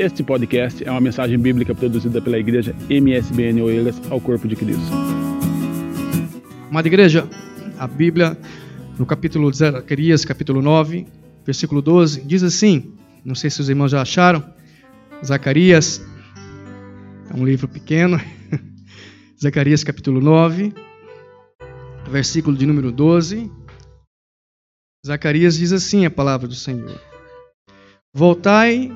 Este 0.00 0.22
podcast 0.22 0.82
é 0.82 0.90
uma 0.90 0.98
mensagem 1.02 1.38
bíblica 1.38 1.74
produzida 1.74 2.22
pela 2.22 2.38
igreja 2.38 2.74
MSBN 2.88 3.60
Oeiras 3.60 4.00
ao 4.10 4.18
Corpo 4.18 4.48
de 4.48 4.56
Cristo. 4.56 4.90
Amada 6.70 6.88
igreja, 6.88 7.28
a 7.78 7.86
Bíblia, 7.86 8.34
no 8.98 9.04
capítulo 9.04 9.50
de 9.50 9.58
Zacarias, 9.58 10.24
capítulo 10.24 10.62
9, 10.62 11.06
versículo 11.44 11.82
12, 11.82 12.22
diz 12.22 12.42
assim: 12.42 12.94
não 13.22 13.34
sei 13.34 13.50
se 13.50 13.60
os 13.60 13.68
irmãos 13.68 13.90
já 13.90 14.00
acharam, 14.00 14.42
Zacarias, 15.22 16.02
é 17.28 17.38
um 17.38 17.44
livro 17.44 17.68
pequeno, 17.68 18.18
Zacarias, 19.38 19.84
capítulo 19.84 20.18
9, 20.22 20.72
versículo 22.08 22.56
de 22.56 22.64
número 22.64 22.90
12. 22.90 23.52
Zacarias 25.06 25.58
diz 25.58 25.72
assim 25.72 26.06
a 26.06 26.10
palavra 26.10 26.48
do 26.48 26.54
Senhor: 26.54 26.98
Voltai 28.14 28.90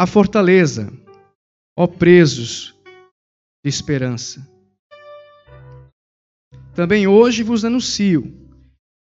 a 0.00 0.06
fortaleza, 0.06 0.90
ó 1.78 1.86
presos 1.86 2.74
de 3.62 3.68
esperança. 3.68 4.40
Também 6.74 7.06
hoje 7.06 7.42
vos 7.42 7.66
anuncio 7.66 8.22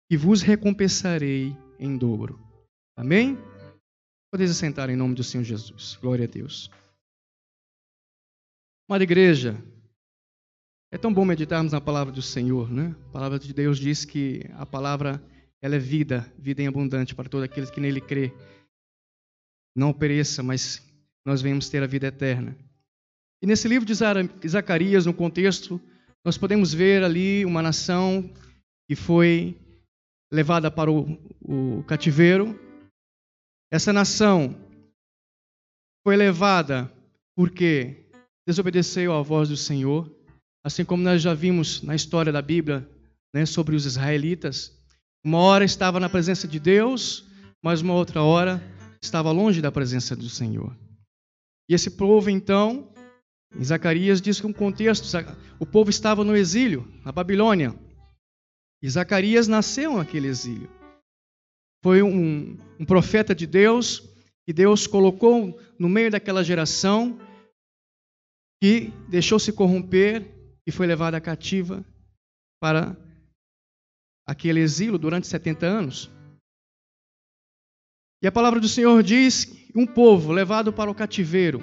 que 0.08 0.16
vos 0.16 0.40
recompensarei 0.40 1.54
em 1.78 1.98
dobro. 1.98 2.40
Amém? 2.96 3.36
Podeis 4.32 4.50
assentar 4.50 4.88
em 4.88 4.96
nome 4.96 5.14
do 5.14 5.22
Senhor 5.22 5.44
Jesus. 5.44 5.98
Glória 6.00 6.24
a 6.24 6.28
Deus. 6.28 6.70
Amada 8.88 9.04
igreja, 9.04 9.62
é 10.90 10.96
tão 10.96 11.12
bom 11.12 11.26
meditarmos 11.26 11.72
na 11.72 11.80
palavra 11.80 12.10
do 12.10 12.22
Senhor, 12.22 12.72
né? 12.72 12.96
A 13.08 13.12
palavra 13.12 13.38
de 13.38 13.52
Deus 13.52 13.78
diz 13.78 14.06
que 14.06 14.48
a 14.54 14.64
palavra 14.64 15.22
ela 15.60 15.74
é 15.74 15.78
vida, 15.78 16.32
vida 16.38 16.62
em 16.62 16.68
abundante 16.68 17.14
para 17.14 17.28
todos 17.28 17.44
aqueles 17.44 17.70
que 17.70 17.80
nele 17.80 18.00
crê. 18.00 18.32
Não 19.76 19.92
pereça, 19.92 20.42
mas 20.42 20.85
nós 21.26 21.42
venhamos 21.42 21.68
ter 21.68 21.82
a 21.82 21.86
vida 21.86 22.06
eterna. 22.06 22.56
E 23.42 23.46
nesse 23.46 23.66
livro 23.66 23.84
de 23.84 24.48
Zacarias, 24.48 25.04
no 25.04 25.12
contexto, 25.12 25.80
nós 26.24 26.38
podemos 26.38 26.72
ver 26.72 27.02
ali 27.02 27.44
uma 27.44 27.60
nação 27.60 28.30
que 28.88 28.94
foi 28.94 29.60
levada 30.32 30.70
para 30.70 30.90
o, 30.90 31.18
o 31.40 31.82
cativeiro. 31.84 32.58
Essa 33.70 33.92
nação 33.92 34.56
foi 36.06 36.16
levada 36.16 36.90
porque 37.36 38.06
desobedeceu 38.46 39.12
à 39.12 39.20
voz 39.20 39.48
do 39.48 39.56
Senhor, 39.56 40.08
assim 40.64 40.84
como 40.84 41.02
nós 41.02 41.20
já 41.20 41.34
vimos 41.34 41.82
na 41.82 41.94
história 41.94 42.32
da 42.32 42.40
Bíblia 42.40 42.88
né, 43.34 43.44
sobre 43.44 43.74
os 43.74 43.84
israelitas. 43.84 44.72
Uma 45.24 45.38
hora 45.38 45.64
estava 45.64 45.98
na 45.98 46.08
presença 46.08 46.46
de 46.46 46.60
Deus, 46.60 47.26
mas 47.60 47.82
uma 47.82 47.94
outra 47.94 48.22
hora 48.22 48.62
estava 49.02 49.32
longe 49.32 49.60
da 49.60 49.72
presença 49.72 50.14
do 50.14 50.28
Senhor. 50.28 50.85
E 51.68 51.74
esse 51.74 51.90
povo, 51.90 52.30
então, 52.30 52.92
em 53.54 53.64
Zacarias 53.64 54.20
diz 54.20 54.40
que 54.40 54.46
um 54.46 54.52
contexto, 54.52 55.06
o 55.58 55.66
povo 55.66 55.90
estava 55.90 56.24
no 56.24 56.36
exílio, 56.36 56.86
na 57.04 57.10
Babilônia. 57.10 57.74
E 58.82 58.88
Zacarias 58.88 59.48
nasceu 59.48 59.96
naquele 59.96 60.28
exílio. 60.28 60.70
Foi 61.82 62.02
um, 62.02 62.56
um 62.78 62.84
profeta 62.84 63.34
de 63.34 63.46
Deus 63.46 64.02
que 64.44 64.52
Deus 64.52 64.86
colocou 64.86 65.58
no 65.78 65.88
meio 65.88 66.10
daquela 66.10 66.44
geração 66.44 67.18
que 68.62 68.92
deixou-se 69.08 69.52
corromper 69.52 70.32
e 70.66 70.72
foi 70.72 70.86
levada 70.86 71.20
cativa 71.20 71.84
para 72.60 72.96
aquele 74.26 74.60
exílio 74.60 74.98
durante 74.98 75.26
70 75.26 75.66
anos. 75.66 76.10
E 78.22 78.26
a 78.26 78.32
palavra 78.32 78.58
do 78.58 78.68
Senhor 78.68 79.02
diz 79.02 79.52
um 79.74 79.86
povo 79.86 80.32
levado 80.32 80.72
para 80.72 80.90
o 80.90 80.94
cativeiro 80.94 81.62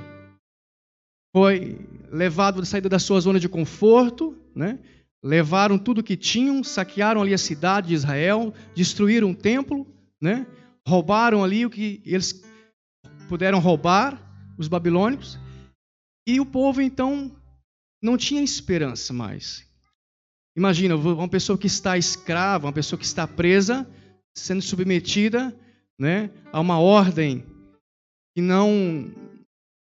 foi 1.35 1.79
levado 2.11 2.59
da 2.59 2.65
saída 2.65 2.87
da 2.87 2.99
sua 2.99 3.19
zona 3.19 3.39
de 3.39 3.49
conforto, 3.49 4.37
né? 4.55 4.77
levaram 5.23 5.79
tudo 5.79 6.03
que 6.03 6.15
tinham, 6.15 6.63
saquearam 6.63 7.21
ali 7.23 7.33
a 7.33 7.39
cidade 7.39 7.87
de 7.87 7.95
Israel, 7.95 8.53
destruíram 8.75 9.31
o 9.31 9.35
templo, 9.35 9.87
né? 10.21 10.45
roubaram 10.87 11.43
ali 11.43 11.65
o 11.65 11.71
que 11.71 12.03
eles 12.05 12.43
puderam 13.27 13.57
roubar, 13.57 14.21
os 14.59 14.67
babilônicos, 14.67 15.39
e 16.27 16.39
o 16.39 16.45
povo 16.45 16.83
então 16.83 17.35
não 18.01 18.15
tinha 18.15 18.43
esperança 18.43 19.11
mais. 19.11 19.67
Imagina, 20.55 20.95
uma 20.95 21.27
pessoa 21.27 21.57
que 21.57 21.65
está 21.65 21.97
escrava, 21.97 22.67
uma 22.67 22.73
pessoa 22.73 22.99
que 22.99 23.05
está 23.05 23.25
presa, 23.25 23.89
sendo 24.37 24.61
submetida 24.61 25.57
né, 25.99 26.29
a 26.51 26.59
uma 26.59 26.79
ordem 26.79 27.45
que 28.35 28.41
não 28.41 29.11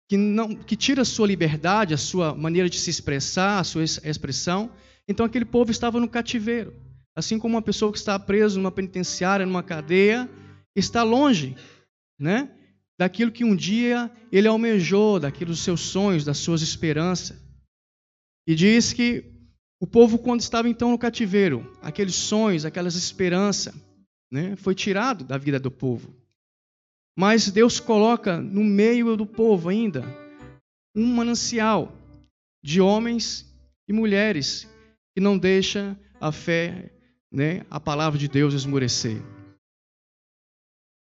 que 0.09 0.17
não 0.17 0.55
que 0.55 0.77
tira 0.77 1.03
a 1.03 1.05
sua 1.05 1.27
liberdade, 1.27 1.95
a 1.95 1.99
sua 1.99 2.35
maneira 2.35 2.69
de 2.69 2.79
se 2.79 2.91
expressar, 2.91 3.59
a 3.59 3.65
sua 3.65 3.83
expressão. 3.83 4.71
Então 5.09 5.27
aquele 5.27 5.45
povo 5.45 5.71
estava 5.71 5.99
no 5.99 6.09
cativeiro, 6.09 6.75
assim 7.17 7.39
como 7.39 7.57
uma 7.57 7.63
pessoa 7.63 7.91
que 7.91 7.99
está 7.99 8.19
presa 8.19 8.57
numa 8.57 8.73
penitenciária, 8.73 9.47
numa 9.47 9.63
cadeia, 9.63 10.29
está 10.75 11.03
longe, 11.03 11.57
né, 12.19 12.51
daquilo 12.99 13.33
que 13.33 13.45
um 13.45 13.57
dia 13.57 14.11
ele 14.31 14.49
almejou, 14.49 15.19
daquilo 15.19 15.51
dos 15.51 15.61
seus 15.61 15.81
sonhos, 15.81 16.25
das 16.25 16.39
suas 16.39 16.63
esperanças. 16.63 17.37
E 18.47 18.55
diz 18.55 18.93
que 18.93 19.25
o 19.81 19.87
povo 19.87 20.19
quando 20.19 20.41
estava 20.41 20.69
então 20.69 20.91
no 20.91 20.99
cativeiro, 20.99 21.71
aqueles 21.83 22.15
sonhos, 22.15 22.65
aquelas 22.65 22.95
esperanças, 22.95 23.75
né, 24.31 24.57
foi 24.57 24.75
tirado 24.75 25.25
da 25.25 25.39
vida 25.39 25.59
do 25.59 25.71
povo. 25.71 26.15
Mas 27.17 27.51
Deus 27.51 27.81
coloca 27.81 28.39
no 28.39 28.63
meio 28.63 29.17
do 29.17 29.27
povo 29.27 29.69
ainda 29.69 30.05
um 30.95 31.07
manancial 31.07 31.93
de 32.63 32.81
homens 32.81 33.47
e 33.89 33.93
mulheres 33.93 34.69
que 35.15 35.21
não 35.21 35.39
deixa 35.39 35.99
a 36.21 36.31
fé, 36.33 36.91
né, 37.33 37.65
a 37.71 37.81
palavra 37.81 38.19
de 38.19 38.29
Deus 38.29 38.53
esmorecer. 38.53 39.23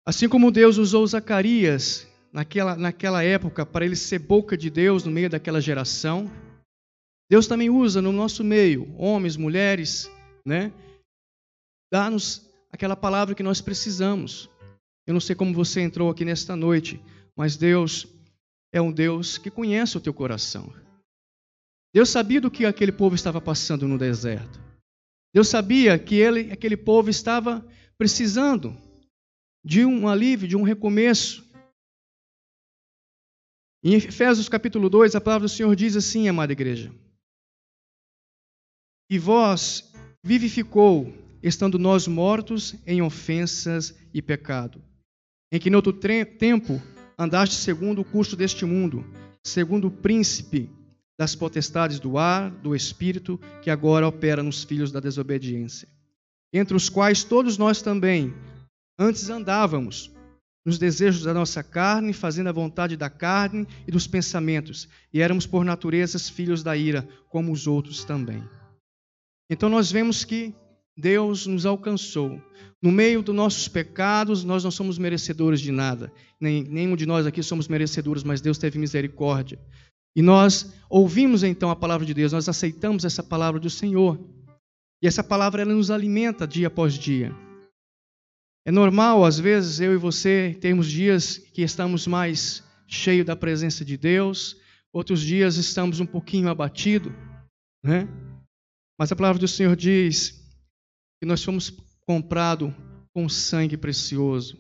Assim 0.06 0.28
como 0.28 0.50
Deus 0.50 0.78
usou 0.78 1.06
Zacarias 1.06 2.06
naquela, 2.32 2.76
naquela 2.76 3.22
época 3.22 3.66
para 3.66 3.84
ele 3.84 3.96
ser 3.96 4.20
boca 4.20 4.56
de 4.56 4.70
Deus 4.70 5.04
no 5.04 5.10
meio 5.10 5.28
daquela 5.28 5.60
geração, 5.60 6.30
Deus 7.30 7.46
também 7.46 7.69
usa 7.69 8.00
no 8.00 8.12
nosso 8.12 8.42
meio 8.42 8.94
homens, 8.96 9.36
mulheres, 9.36 10.10
né, 10.46 10.72
dá-nos 11.92 12.47
aquela 12.70 12.96
palavra 12.96 13.34
que 13.34 13.42
nós 13.42 13.60
precisamos. 13.60 14.48
Eu 15.06 15.14
não 15.14 15.20
sei 15.20 15.34
como 15.34 15.54
você 15.54 15.80
entrou 15.80 16.10
aqui 16.10 16.24
nesta 16.24 16.54
noite, 16.54 17.00
mas 17.34 17.56
Deus 17.56 18.06
é 18.72 18.80
um 18.80 18.92
Deus 18.92 19.38
que 19.38 19.50
conhece 19.50 19.96
o 19.96 20.00
teu 20.00 20.12
coração. 20.12 20.72
Deus 21.94 22.10
sabia 22.10 22.40
do 22.40 22.50
que 22.50 22.66
aquele 22.66 22.92
povo 22.92 23.14
estava 23.14 23.40
passando 23.40 23.88
no 23.88 23.98
deserto. 23.98 24.60
Deus 25.32 25.48
sabia 25.48 25.98
que 25.98 26.16
ele, 26.16 26.52
aquele 26.52 26.76
povo 26.76 27.08
estava 27.08 27.66
precisando 27.96 28.76
de 29.64 29.84
um 29.84 30.08
alívio, 30.08 30.48
de 30.48 30.56
um 30.56 30.62
recomeço. 30.62 31.46
Em 33.82 33.94
Efésios 33.94 34.48
capítulo 34.48 34.90
2, 34.90 35.14
a 35.14 35.20
palavra 35.20 35.46
do 35.46 35.50
Senhor 35.50 35.74
diz 35.74 35.96
assim, 35.96 36.28
amada 36.28 36.52
igreja: 36.52 36.92
E 39.10 39.18
vós 39.18 39.92
vivificou 40.22 41.12
estando 41.43 41.78
nós 41.78 42.06
mortos 42.06 42.75
em 42.87 43.03
ofensas 43.03 43.94
e 44.12 44.21
pecado, 44.21 44.82
em 45.53 45.59
que 45.59 45.71
no 45.71 45.76
outro 45.76 45.93
tempo 45.93 46.81
andaste 47.19 47.54
segundo 47.54 48.00
o 48.00 48.04
curso 48.04 48.37
deste 48.37 48.65
mundo, 48.65 49.04
segundo 49.44 49.88
o 49.88 49.91
príncipe 49.91 50.71
das 51.19 51.34
potestades 51.34 51.99
do 51.99 52.16
ar, 52.16 52.50
do 52.50 52.76
espírito, 52.76 53.41
que 53.60 53.71
agora 53.71 54.06
opera 54.06 54.43
nos 54.43 54.62
filhos 54.62 54.93
da 54.93 55.00
desobediência, 55.00 55.88
entre 56.53 56.76
os 56.76 56.88
quais 56.88 57.25
todos 57.25 57.59
nós 57.59 57.82
também 57.82 58.32
antes 58.99 59.28
andávamos 59.28 60.10
nos 60.65 60.78
desejos 60.78 61.22
da 61.22 61.32
nossa 61.32 61.62
carne, 61.62 62.12
fazendo 62.12 62.49
a 62.49 62.53
vontade 62.53 62.96
da 62.96 63.08
carne 63.08 63.67
e 63.87 63.91
dos 63.91 64.06
pensamentos, 64.06 64.87
e 65.12 65.23
éramos 65.23 65.46
por 65.46 65.64
natureza 65.64 66.19
filhos 66.19 66.62
da 66.62 66.76
ira, 66.76 67.08
como 67.31 67.52
os 67.52 67.67
outros 67.67 68.05
também. 68.05 68.46
Então 69.50 69.70
nós 69.70 69.91
vemos 69.91 70.25
que 70.25 70.55
Deus 70.98 71.46
nos 71.46 71.64
alcançou. 71.64 72.42
No 72.82 72.90
meio 72.90 73.22
dos 73.22 73.34
nossos 73.34 73.68
pecados, 73.68 74.42
nós 74.42 74.64
não 74.64 74.70
somos 74.70 74.98
merecedores 74.98 75.60
de 75.60 75.70
nada. 75.70 76.12
Nem, 76.40 76.64
nenhum 76.64 76.96
de 76.96 77.06
nós 77.06 77.24
aqui 77.24 77.42
somos 77.42 77.68
merecedores, 77.68 78.24
mas 78.24 78.40
Deus 78.40 78.58
teve 78.58 78.78
misericórdia. 78.78 79.60
E 80.16 80.22
nós 80.22 80.72
ouvimos 80.90 81.44
então 81.44 81.70
a 81.70 81.76
palavra 81.76 82.04
de 82.04 82.12
Deus, 82.12 82.32
nós 82.32 82.48
aceitamos 82.48 83.04
essa 83.04 83.22
palavra 83.22 83.60
do 83.60 83.70
Senhor. 83.70 84.18
E 85.00 85.06
essa 85.06 85.22
palavra 85.22 85.62
ela 85.62 85.72
nos 85.72 85.90
alimenta 85.90 86.46
dia 86.46 86.66
após 86.66 86.94
dia. 86.94 87.32
É 88.66 88.72
normal, 88.72 89.24
às 89.24 89.38
vezes, 89.38 89.80
eu 89.80 89.94
e 89.94 89.96
você 89.96 90.56
termos 90.60 90.90
dias 90.90 91.38
que 91.38 91.62
estamos 91.62 92.06
mais 92.06 92.64
cheios 92.88 93.24
da 93.24 93.36
presença 93.36 93.84
de 93.84 93.96
Deus, 93.96 94.56
outros 94.92 95.20
dias 95.20 95.56
estamos 95.56 96.00
um 96.00 96.06
pouquinho 96.06 96.48
abatidos, 96.48 97.12
né? 97.84 98.08
Mas 98.98 99.12
a 99.12 99.16
palavra 99.16 99.38
do 99.38 99.46
Senhor 99.46 99.76
diz 99.76 100.47
que 101.20 101.26
nós 101.26 101.43
fomos 101.43 101.70
comprados 102.06 102.73
com 103.12 103.29
sangue 103.29 103.76
precioso. 103.76 104.59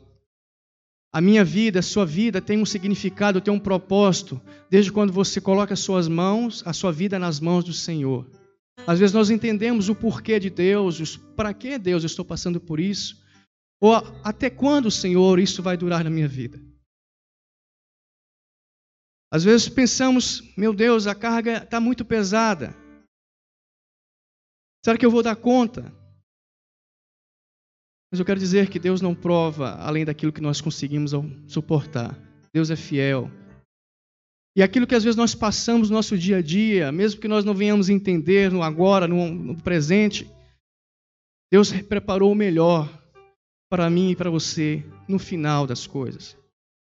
A 1.12 1.20
minha 1.20 1.44
vida, 1.44 1.78
a 1.78 1.82
sua 1.82 2.04
vida 2.04 2.40
tem 2.40 2.60
um 2.60 2.66
significado, 2.66 3.40
tem 3.40 3.52
um 3.52 3.58
propósito, 3.58 4.40
desde 4.68 4.92
quando 4.92 5.12
você 5.12 5.40
coloca 5.40 5.72
as 5.72 5.80
suas 5.80 6.06
mãos, 6.06 6.62
a 6.66 6.72
sua 6.72 6.92
vida 6.92 7.18
nas 7.18 7.40
mãos 7.40 7.64
do 7.64 7.72
Senhor. 7.72 8.30
Às 8.86 8.98
vezes 8.98 9.14
nós 9.14 9.30
entendemos 9.30 9.88
o 9.88 9.94
porquê 9.94 10.38
de 10.38 10.50
Deus, 10.50 11.16
para 11.34 11.54
que 11.54 11.78
Deus 11.78 12.02
eu 12.02 12.06
estou 12.06 12.24
passando 12.24 12.60
por 12.60 12.78
isso, 12.78 13.22
ou 13.80 13.94
até 14.22 14.50
quando, 14.50 14.90
Senhor, 14.90 15.38
isso 15.38 15.62
vai 15.62 15.76
durar 15.76 16.04
na 16.04 16.10
minha 16.10 16.28
vida. 16.28 16.60
Às 19.30 19.44
vezes 19.44 19.68
pensamos, 19.68 20.42
meu 20.56 20.74
Deus, 20.74 21.06
a 21.06 21.14
carga 21.14 21.62
está 21.62 21.80
muito 21.80 22.04
pesada. 22.04 22.74
Será 24.84 24.96
que 24.96 25.04
eu 25.04 25.10
vou 25.10 25.22
dar 25.22 25.36
conta? 25.36 25.92
Mas 28.10 28.18
eu 28.18 28.24
quero 28.24 28.40
dizer 28.40 28.68
que 28.68 28.78
Deus 28.78 29.00
não 29.00 29.14
prova 29.14 29.74
além 29.80 30.04
daquilo 30.04 30.32
que 30.32 30.40
nós 30.40 30.60
conseguimos 30.60 31.12
suportar. 31.46 32.18
Deus 32.52 32.70
é 32.70 32.76
fiel. 32.76 33.30
E 34.56 34.62
aquilo 34.62 34.86
que 34.86 34.94
às 34.94 35.04
vezes 35.04 35.16
nós 35.16 35.34
passamos 35.34 35.90
no 35.90 35.96
nosso 35.96 36.16
dia 36.16 36.38
a 36.38 36.42
dia, 36.42 36.90
mesmo 36.90 37.20
que 37.20 37.28
nós 37.28 37.44
não 37.44 37.54
venhamos 37.54 37.88
entender 37.88 38.50
no 38.50 38.62
agora, 38.62 39.06
no, 39.06 39.28
no 39.28 39.62
presente, 39.62 40.28
Deus 41.52 41.70
preparou 41.70 42.32
o 42.32 42.34
melhor 42.34 42.88
para 43.70 43.88
mim 43.90 44.10
e 44.10 44.16
para 44.16 44.30
você 44.30 44.84
no 45.06 45.18
final 45.18 45.66
das 45.66 45.86
coisas. 45.86 46.36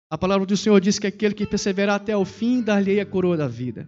A 0.10 0.18
palavra 0.18 0.46
do 0.46 0.58
Senhor 0.58 0.82
diz 0.82 1.00
que 1.00 1.08
aquele 1.08 1.34
que 1.34 1.46
perseverar 1.46 1.96
até 1.96 2.18
o 2.18 2.26
fim, 2.26 2.62
dar-lhe 2.62 3.00
a 3.00 3.06
coroa 3.06 3.38
da 3.38 3.48
vida. 3.48 3.88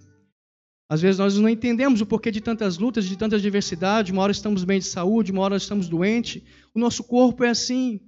Às 0.90 1.02
vezes 1.02 1.18
nós 1.18 1.38
não 1.38 1.50
entendemos 1.50 2.02
o 2.02 2.06
porquê 2.06 2.30
de 2.30 2.42
tantas 2.42 2.78
lutas, 2.78 3.06
de 3.06 3.18
tantas 3.18 3.42
diversidades. 3.42 4.12
Uma 4.12 4.22
hora 4.22 4.32
estamos 4.32 4.64
bem 4.64 4.80
de 4.80 4.86
saúde, 4.86 5.32
uma 5.32 5.42
hora 5.42 5.56
estamos 5.56 5.90
doentes. 5.90 6.42
O 6.74 6.80
nosso 6.80 7.04
corpo 7.04 7.44
é 7.44 7.50
assim. 7.50 8.00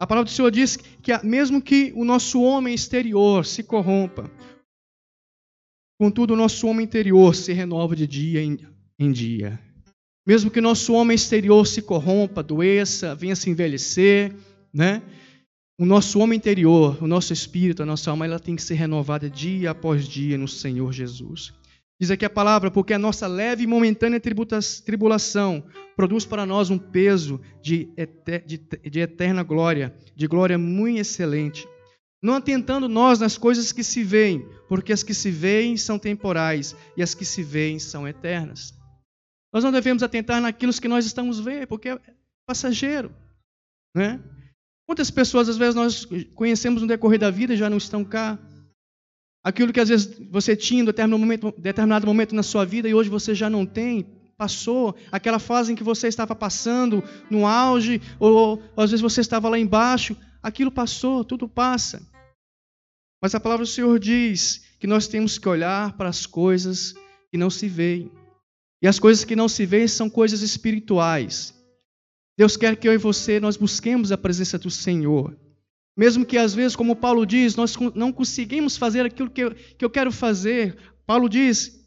A 0.00 0.06
palavra 0.06 0.30
do 0.30 0.34
Senhor 0.34 0.50
diz 0.50 0.76
que 0.76 1.16
mesmo 1.24 1.62
que 1.62 1.92
o 1.94 2.04
nosso 2.04 2.42
homem 2.42 2.74
exterior 2.74 3.46
se 3.46 3.62
corrompa, 3.62 4.30
contudo 5.98 6.34
o 6.34 6.36
nosso 6.36 6.66
homem 6.66 6.84
interior 6.84 7.34
se 7.34 7.52
renova 7.52 7.96
de 7.96 8.06
dia 8.06 8.42
em 8.42 9.12
dia. 9.12 9.58
Mesmo 10.26 10.50
que 10.50 10.58
o 10.58 10.62
nosso 10.62 10.92
homem 10.92 11.14
exterior 11.14 11.66
se 11.66 11.80
corrompa, 11.80 12.42
doeça, 12.42 13.14
venha 13.14 13.36
se 13.36 13.48
envelhecer, 13.48 14.34
né? 14.74 15.00
O 15.78 15.86
nosso 15.86 16.18
homem 16.18 16.36
interior, 16.36 17.00
o 17.02 17.06
nosso 17.06 17.32
espírito, 17.32 17.82
a 17.82 17.86
nossa 17.86 18.10
alma, 18.10 18.24
ela 18.24 18.40
tem 18.40 18.56
que 18.56 18.62
ser 18.62 18.74
renovada 18.74 19.30
dia 19.30 19.70
após 19.70 20.08
dia 20.08 20.36
no 20.36 20.48
Senhor 20.48 20.92
Jesus. 20.92 21.54
Diz 21.98 22.10
aqui 22.10 22.24
a 22.26 22.30
palavra, 22.30 22.70
porque 22.70 22.92
a 22.92 22.98
nossa 22.98 23.26
leve 23.26 23.64
e 23.64 23.66
momentânea 23.66 24.20
tribulação 24.20 25.66
produz 25.96 26.26
para 26.26 26.44
nós 26.44 26.68
um 26.68 26.78
peso 26.78 27.40
de, 27.62 27.88
de 28.84 29.00
eterna 29.00 29.42
glória, 29.42 29.96
de 30.14 30.26
glória 30.26 30.58
muito 30.58 31.00
excelente. 31.00 31.66
Não 32.22 32.34
atentando 32.34 32.88
nós 32.88 33.18
nas 33.18 33.38
coisas 33.38 33.72
que 33.72 33.82
se 33.82 34.02
veem, 34.02 34.46
porque 34.68 34.92
as 34.92 35.02
que 35.02 35.14
se 35.14 35.30
veem 35.30 35.76
são 35.76 35.98
temporais 35.98 36.76
e 36.96 37.02
as 37.02 37.14
que 37.14 37.24
se 37.24 37.42
veem 37.42 37.78
são 37.78 38.06
eternas. 38.06 38.74
Nós 39.52 39.64
não 39.64 39.72
devemos 39.72 40.02
atentar 40.02 40.40
naquilo 40.40 40.72
que 40.74 40.88
nós 40.88 41.06
estamos 41.06 41.40
vendo, 41.40 41.66
porque 41.66 41.88
é 41.88 41.98
passageiro. 42.46 43.14
Né? 43.94 44.20
Quantas 44.86 45.10
pessoas 45.10 45.48
às 45.48 45.56
vezes 45.56 45.74
nós 45.74 46.06
conhecemos 46.34 46.82
no 46.82 46.88
decorrer 46.88 47.18
da 47.18 47.30
vida 47.30 47.54
e 47.54 47.56
já 47.56 47.70
não 47.70 47.78
estão 47.78 48.04
cá? 48.04 48.38
Aquilo 49.46 49.72
que 49.72 49.78
às 49.78 49.88
vezes 49.88 50.18
você 50.28 50.56
tinha 50.56 50.82
em 50.82 50.84
determinado 50.84 51.20
momento, 51.20 51.54
determinado 51.56 52.04
momento 52.04 52.34
na 52.34 52.42
sua 52.42 52.64
vida 52.64 52.88
e 52.88 52.94
hoje 52.94 53.08
você 53.08 53.32
já 53.32 53.48
não 53.48 53.64
tem, 53.64 54.04
passou. 54.36 54.96
Aquela 55.12 55.38
fase 55.38 55.72
em 55.72 55.76
que 55.76 55.84
você 55.84 56.08
estava 56.08 56.34
passando 56.34 57.00
no 57.30 57.46
auge, 57.46 58.02
ou, 58.18 58.60
ou 58.76 58.82
às 58.82 58.90
vezes 58.90 59.00
você 59.00 59.20
estava 59.20 59.48
lá 59.48 59.56
embaixo, 59.56 60.16
aquilo 60.42 60.68
passou, 60.68 61.24
tudo 61.24 61.48
passa. 61.48 62.04
Mas 63.22 63.36
a 63.36 63.40
palavra 63.40 63.64
do 63.64 63.70
Senhor 63.70 63.96
diz 64.00 64.64
que 64.80 64.86
nós 64.88 65.06
temos 65.06 65.38
que 65.38 65.48
olhar 65.48 65.96
para 65.96 66.08
as 66.08 66.26
coisas 66.26 66.92
que 67.30 67.38
não 67.38 67.48
se 67.48 67.68
veem. 67.68 68.10
E 68.82 68.88
as 68.88 68.98
coisas 68.98 69.24
que 69.24 69.36
não 69.36 69.48
se 69.48 69.64
veem 69.64 69.86
são 69.86 70.10
coisas 70.10 70.42
espirituais. 70.42 71.54
Deus 72.36 72.56
quer 72.56 72.74
que 72.74 72.88
eu 72.88 72.92
e 72.92 72.98
você 72.98 73.38
nós 73.38 73.56
busquemos 73.56 74.10
a 74.10 74.18
presença 74.18 74.58
do 74.58 74.72
Senhor. 74.72 75.38
Mesmo 75.96 76.26
que 76.26 76.36
às 76.36 76.54
vezes, 76.54 76.76
como 76.76 76.94
Paulo 76.94 77.24
diz, 77.24 77.56
nós 77.56 77.74
não 77.94 78.12
conseguimos 78.12 78.76
fazer 78.76 79.06
aquilo 79.06 79.30
que 79.30 79.42
eu, 79.42 79.54
que 79.54 79.84
eu 79.84 79.90
quero 79.90 80.12
fazer. 80.12 80.76
Paulo 81.06 81.28
diz, 81.28 81.82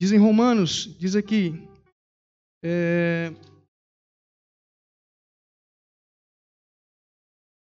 diz 0.00 0.10
em 0.10 0.18
Romanos, 0.18 0.96
diz 0.98 1.14
aqui, 1.14 1.52
é, 2.64 3.32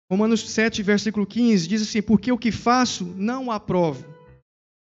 Romanos 0.09 0.49
7, 0.49 0.81
versículo 0.81 1.25
15, 1.25 1.67
diz 1.67 1.81
assim: 1.81 2.01
Porque 2.01 2.31
o 2.31 2.37
que 2.37 2.51
faço 2.51 3.05
não 3.05 3.51
aprovo. 3.51 4.05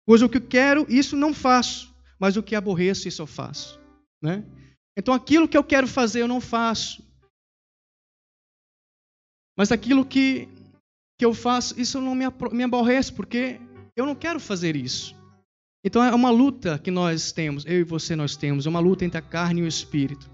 Pois 0.06 0.21
o 0.21 0.30
que 0.30 0.39
quero, 0.39 0.86
isso 0.89 1.15
não 1.15 1.33
faço, 1.33 1.94
mas 2.19 2.38
o 2.38 2.44
que 2.44 2.56
aborreço, 2.56 3.07
isso 3.07 3.21
eu 3.21 3.27
faço. 3.27 3.80
Né? 4.21 4.45
Então 4.98 5.13
aquilo 5.13 5.48
que 5.48 5.57
eu 5.57 5.63
quero 5.63 5.88
fazer, 5.88 6.21
eu 6.21 6.27
não 6.27 6.42
faço. 6.42 7.06
Mas 9.57 9.71
aquilo 9.71 10.06
que, 10.06 10.48
que 11.18 11.25
eu 11.25 11.33
faço, 11.33 11.80
isso 11.80 12.00
não 12.00 12.13
me, 12.13 12.25
me 12.51 12.63
aborrece, 12.63 13.12
porque 13.12 13.59
eu 13.95 14.06
não 14.06 14.13
quero 14.13 14.39
fazer 14.39 14.75
isso. 14.75 15.15
Então 15.83 16.04
é 16.04 16.13
uma 16.13 16.30
luta 16.30 16.77
que 16.77 16.92
nós 16.92 17.31
temos, 17.31 17.65
eu 17.65 17.80
e 17.80 17.83
você 17.83 18.15
nós 18.15 18.36
temos, 18.36 18.65
é 18.65 18.69
uma 18.69 18.80
luta 18.80 19.04
entre 19.04 19.18
a 19.18 19.21
carne 19.21 19.62
e 19.62 19.63
o 19.63 19.68
espírito. 19.68 20.30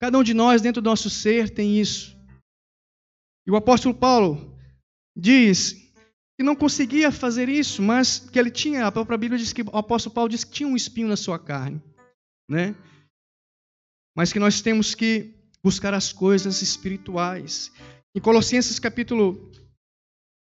Cada 0.00 0.18
um 0.18 0.22
de 0.22 0.32
nós, 0.32 0.62
dentro 0.62 0.80
do 0.80 0.88
nosso 0.88 1.10
ser, 1.10 1.50
tem 1.50 1.78
isso. 1.78 2.16
E 3.46 3.50
o 3.50 3.56
apóstolo 3.56 3.94
Paulo 3.94 4.56
diz 5.14 5.72
que 6.38 6.44
não 6.44 6.56
conseguia 6.56 7.12
fazer 7.12 7.50
isso, 7.50 7.82
mas 7.82 8.18
que 8.18 8.38
ele 8.38 8.50
tinha, 8.50 8.86
a 8.86 8.92
própria 8.92 9.18
Bíblia 9.18 9.38
diz 9.38 9.52
que 9.52 9.62
o 9.62 9.76
apóstolo 9.76 10.14
Paulo 10.14 10.30
diz 10.30 10.44
que 10.44 10.52
tinha 10.52 10.68
um 10.68 10.76
espinho 10.76 11.08
na 11.08 11.16
sua 11.16 11.38
carne, 11.38 11.82
né? 12.48 12.74
Mas 14.16 14.32
que 14.32 14.38
nós 14.38 14.62
temos 14.62 14.94
que 14.94 15.34
buscar 15.62 15.92
as 15.92 16.12
coisas 16.12 16.62
espirituais. 16.62 17.70
Em 18.14 18.20
Colossenses 18.20 18.78
capítulo 18.78 19.52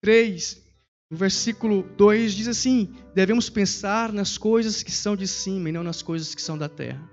3, 0.03 0.63
no 1.11 1.17
versículo 1.17 1.83
2, 1.97 2.35
diz 2.35 2.49
assim: 2.49 2.95
devemos 3.15 3.49
pensar 3.49 4.13
nas 4.13 4.37
coisas 4.37 4.83
que 4.83 4.91
são 4.93 5.17
de 5.17 5.27
cima 5.27 5.71
e 5.71 5.73
não 5.73 5.83
nas 5.83 6.03
coisas 6.03 6.35
que 6.35 6.43
são 6.43 6.59
da 6.59 6.69
terra. 6.69 7.11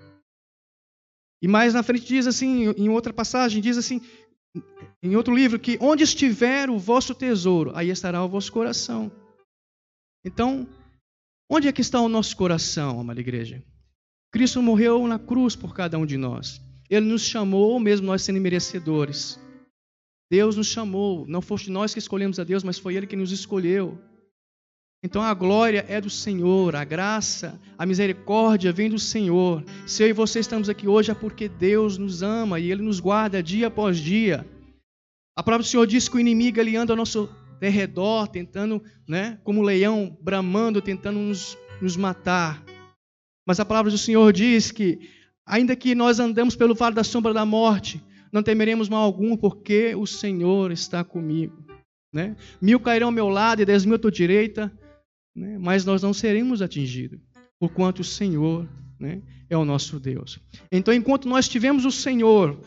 E 1.41 1.47
mais 1.47 1.73
na 1.73 1.83
frente 1.83 2.05
diz 2.05 2.27
assim, 2.27 2.73
em 2.77 2.89
outra 2.89 3.11
passagem, 3.11 3.61
diz 3.61 3.77
assim, 3.77 4.01
em 5.01 5.15
outro 5.15 5.35
livro, 5.35 5.59
que 5.59 5.77
onde 5.81 6.03
estiver 6.03 6.69
o 6.69 6.77
vosso 6.77 7.13
tesouro, 7.13 7.71
aí 7.75 7.89
estará 7.89 8.23
o 8.23 8.29
vosso 8.29 8.51
coração. 8.51 9.11
Então, 10.25 10.67
onde 11.49 11.67
é 11.67 11.71
que 11.73 11.81
está 11.81 11.99
o 11.99 12.07
nosso 12.07 12.35
coração, 12.37 12.99
amada 12.99 13.19
igreja? 13.19 13.61
Cristo 14.31 14.61
morreu 14.61 15.05
na 15.05 15.19
cruz 15.19 15.55
por 15.55 15.73
cada 15.75 15.97
um 15.97 16.05
de 16.05 16.17
nós. 16.17 16.61
Ele 16.89 17.05
nos 17.05 17.23
chamou, 17.23 17.77
mesmo 17.79 18.07
nós 18.07 18.21
sendo 18.21 18.39
merecedores. 18.39 19.37
Deus 20.33 20.55
nos 20.55 20.65
chamou, 20.65 21.27
não 21.27 21.43
foste 21.43 21.69
nós 21.69 21.93
que 21.93 21.99
escolhemos 21.99 22.39
a 22.39 22.43
Deus, 22.43 22.63
mas 22.63 22.79
foi 22.79 22.95
Ele 22.95 23.05
que 23.05 23.15
nos 23.15 23.31
escolheu. 23.31 23.99
Então 25.03 25.21
a 25.21 25.31
glória 25.31 25.85
é 25.87 26.01
do 26.01 26.09
Senhor, 26.09 26.75
a 26.75 26.83
graça, 26.83 27.61
a 27.77 27.85
misericórdia 27.85 28.73
vem 28.73 28.89
do 28.89 28.97
Senhor. 28.97 29.63
Se 29.85 30.01
eu 30.01 30.07
e 30.07 30.11
você 30.11 30.39
estamos 30.39 30.69
aqui 30.69 30.87
hoje 30.87 31.11
é 31.11 31.13
porque 31.13 31.47
Deus 31.47 31.99
nos 31.99 32.23
ama 32.23 32.59
e 32.59 32.71
Ele 32.71 32.81
nos 32.81 32.99
guarda 32.99 33.43
dia 33.43 33.67
após 33.67 33.99
dia. 33.99 34.43
A 35.35 35.43
do 35.43 35.63
Senhor 35.63 35.85
diz 35.85 36.09
que 36.09 36.17
o 36.17 36.19
inimigo 36.19 36.59
ele 36.59 36.75
anda 36.75 36.93
ao 36.93 36.97
nosso 36.97 37.29
derredor, 37.59 38.27
tentando, 38.27 38.81
né, 39.07 39.37
como 39.43 39.59
um 39.59 39.63
leão, 39.63 40.17
bramando, 40.19 40.81
tentando 40.81 41.19
nos, 41.19 41.55
nos 41.79 41.95
matar. 41.95 42.65
Mas 43.45 43.59
a 43.59 43.65
palavra 43.65 43.91
do 43.91 43.99
Senhor 43.99 44.33
diz 44.33 44.71
que, 44.71 45.11
ainda 45.45 45.75
que 45.75 45.93
nós 45.93 46.19
andemos 46.19 46.55
pelo 46.55 46.73
vale 46.73 46.95
da 46.95 47.03
sombra 47.03 47.35
da 47.35 47.45
morte, 47.45 48.01
não 48.33 48.41
temeremos 48.41 48.89
mal 48.89 49.03
algum, 49.03 49.37
porque 49.37 49.93
o 49.95 50.07
Senhor 50.07 50.71
está 50.71 51.03
comigo. 51.03 51.55
Né? 52.11 52.35
Mil 52.59 52.79
cairão 52.79 53.07
ao 53.07 53.13
meu 53.13 53.29
lado 53.29 53.61
e 53.61 53.65
dez 53.65 53.85
mil 53.85 53.95
à 53.95 53.99
tua 53.99 54.11
direita, 54.11 54.71
né? 55.35 55.57
mas 55.59 55.85
nós 55.85 56.01
não 56.01 56.13
seremos 56.13 56.61
atingidos, 56.61 57.19
porquanto 57.59 57.99
o 57.99 58.03
Senhor 58.03 58.67
né, 58.99 59.21
é 59.49 59.55
o 59.55 59.63
nosso 59.63 59.99
Deus. 59.99 60.39
Então, 60.71 60.93
enquanto 60.93 61.29
nós 61.29 61.47
tivemos 61.47 61.85
o 61.85 61.91
Senhor 61.91 62.59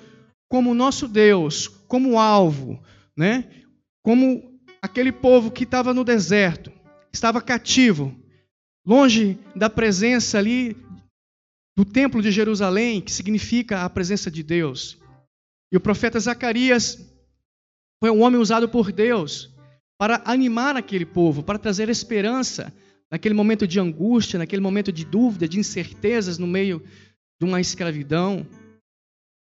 como 0.49 0.75
nosso 0.75 1.09
Deus, 1.09 1.67
como 1.67 2.19
alvo, 2.19 2.81
né, 3.17 3.49
como 4.03 4.61
aquele 4.81 5.11
povo 5.11 5.51
que 5.51 5.65
estava 5.65 5.93
no 5.93 6.05
deserto, 6.05 6.71
estava 7.13 7.41
cativo, 7.41 8.15
longe 8.87 9.37
da 9.55 9.69
presença 9.69 10.39
ali 10.39 10.77
do 11.77 11.85
templo 11.85 12.23
de 12.23 12.31
Jerusalém, 12.31 13.01
que 13.01 13.11
significa 13.11 13.83
a 13.83 13.91
presença 13.91 14.31
de 14.31 14.43
Deus. 14.43 14.99
E 15.73 15.77
o 15.77 15.81
profeta 15.81 16.19
Zacarias 16.21 16.99
foi 18.01 18.11
um 18.11 18.23
homem 18.23 18.41
usado 18.41 18.69
por 18.69 18.93
Deus 18.93 19.55
para 19.99 20.23
animar 20.25 20.77
aquele 20.77 21.07
povo, 21.07 21.43
para 21.43 21.59
trazer 21.59 21.89
esperança 21.89 22.73
naquele 23.11 23.35
momento 23.35 23.67
de 23.67 23.81
angústia, 23.81 24.39
naquele 24.39 24.63
momento 24.63 24.93
de 24.93 25.05
dúvida, 25.05 25.49
de 25.49 25.59
incertezas 25.59 26.39
no 26.39 26.47
meio 26.47 26.83
de 27.41 27.47
uma 27.47 27.61
escravidão. 27.61 28.47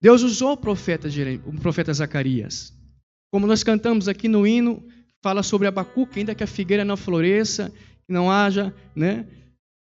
Deus 0.02 0.22
usou 0.22 0.52
o 0.52 0.56
profeta, 0.56 1.08
o 1.44 1.60
profeta 1.60 1.92
Zacarias. 1.92 2.72
Como 3.30 3.46
nós 3.46 3.62
cantamos 3.62 4.08
aqui 4.08 4.28
no 4.28 4.46
hino, 4.46 4.82
fala 5.22 5.42
sobre 5.42 5.68
Abacuque, 5.68 6.20
ainda 6.20 6.34
que 6.34 6.42
a 6.42 6.46
figueira 6.46 6.84
não 6.84 6.96
floresça, 6.96 7.70
que 8.06 8.12
não 8.12 8.30
haja 8.30 8.74
né, 8.96 9.26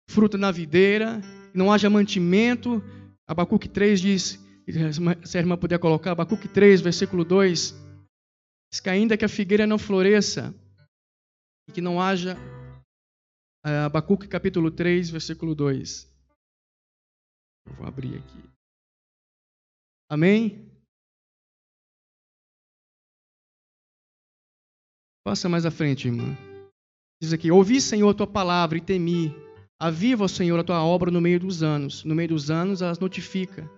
fruto 0.10 0.38
na 0.38 0.52
videira, 0.52 1.22
que 1.52 1.58
não 1.58 1.72
haja 1.72 1.90
mantimento. 1.90 2.84
Abacuque 3.26 3.70
3 3.70 4.02
diz, 4.02 4.43
se 5.26 5.38
a 5.38 5.42
irmã 5.42 5.58
puder 5.58 5.80
colocar, 5.80 6.12
Abacuque 6.12 6.48
3, 6.48 6.82
versículo 6.82 7.26
2, 7.26 7.76
diz 8.72 8.80
que 8.80 8.90
ainda 8.90 9.18
que 9.18 9.26
a 9.26 9.30
figueira 9.30 9.68
não 9.68 9.78
floresça, 9.78 10.54
e 11.68 11.72
que 11.72 11.82
não 11.82 12.02
haja, 12.02 12.38
é, 13.66 13.78
Abacuque 13.86 14.28
capítulo 14.28 14.70
3, 14.72 15.10
versículo 15.10 15.56
2. 15.56 16.12
Eu 17.66 17.74
vou 17.76 17.88
abrir 17.88 18.18
aqui. 18.18 18.44
Amém? 20.10 20.70
Passa 25.26 25.48
mais 25.48 25.66
à 25.66 25.72
frente, 25.72 26.08
irmã. 26.08 26.36
Diz 27.22 27.32
aqui: 27.32 27.50
Ouvi, 27.50 27.80
Senhor, 27.80 28.14
tua 28.14 28.28
palavra 28.28 28.78
e 28.78 28.82
temi. 28.82 29.34
Aviva, 29.80 30.28
Senhor, 30.28 30.60
a 30.60 30.64
tua 30.64 30.84
obra 30.84 31.10
no 31.10 31.22
meio 31.22 31.40
dos 31.40 31.64
anos. 31.64 32.04
No 32.04 32.14
meio 32.14 32.30
dos 32.30 32.52
anos, 32.52 32.82
elas 32.82 33.00
notifica. 33.00 33.70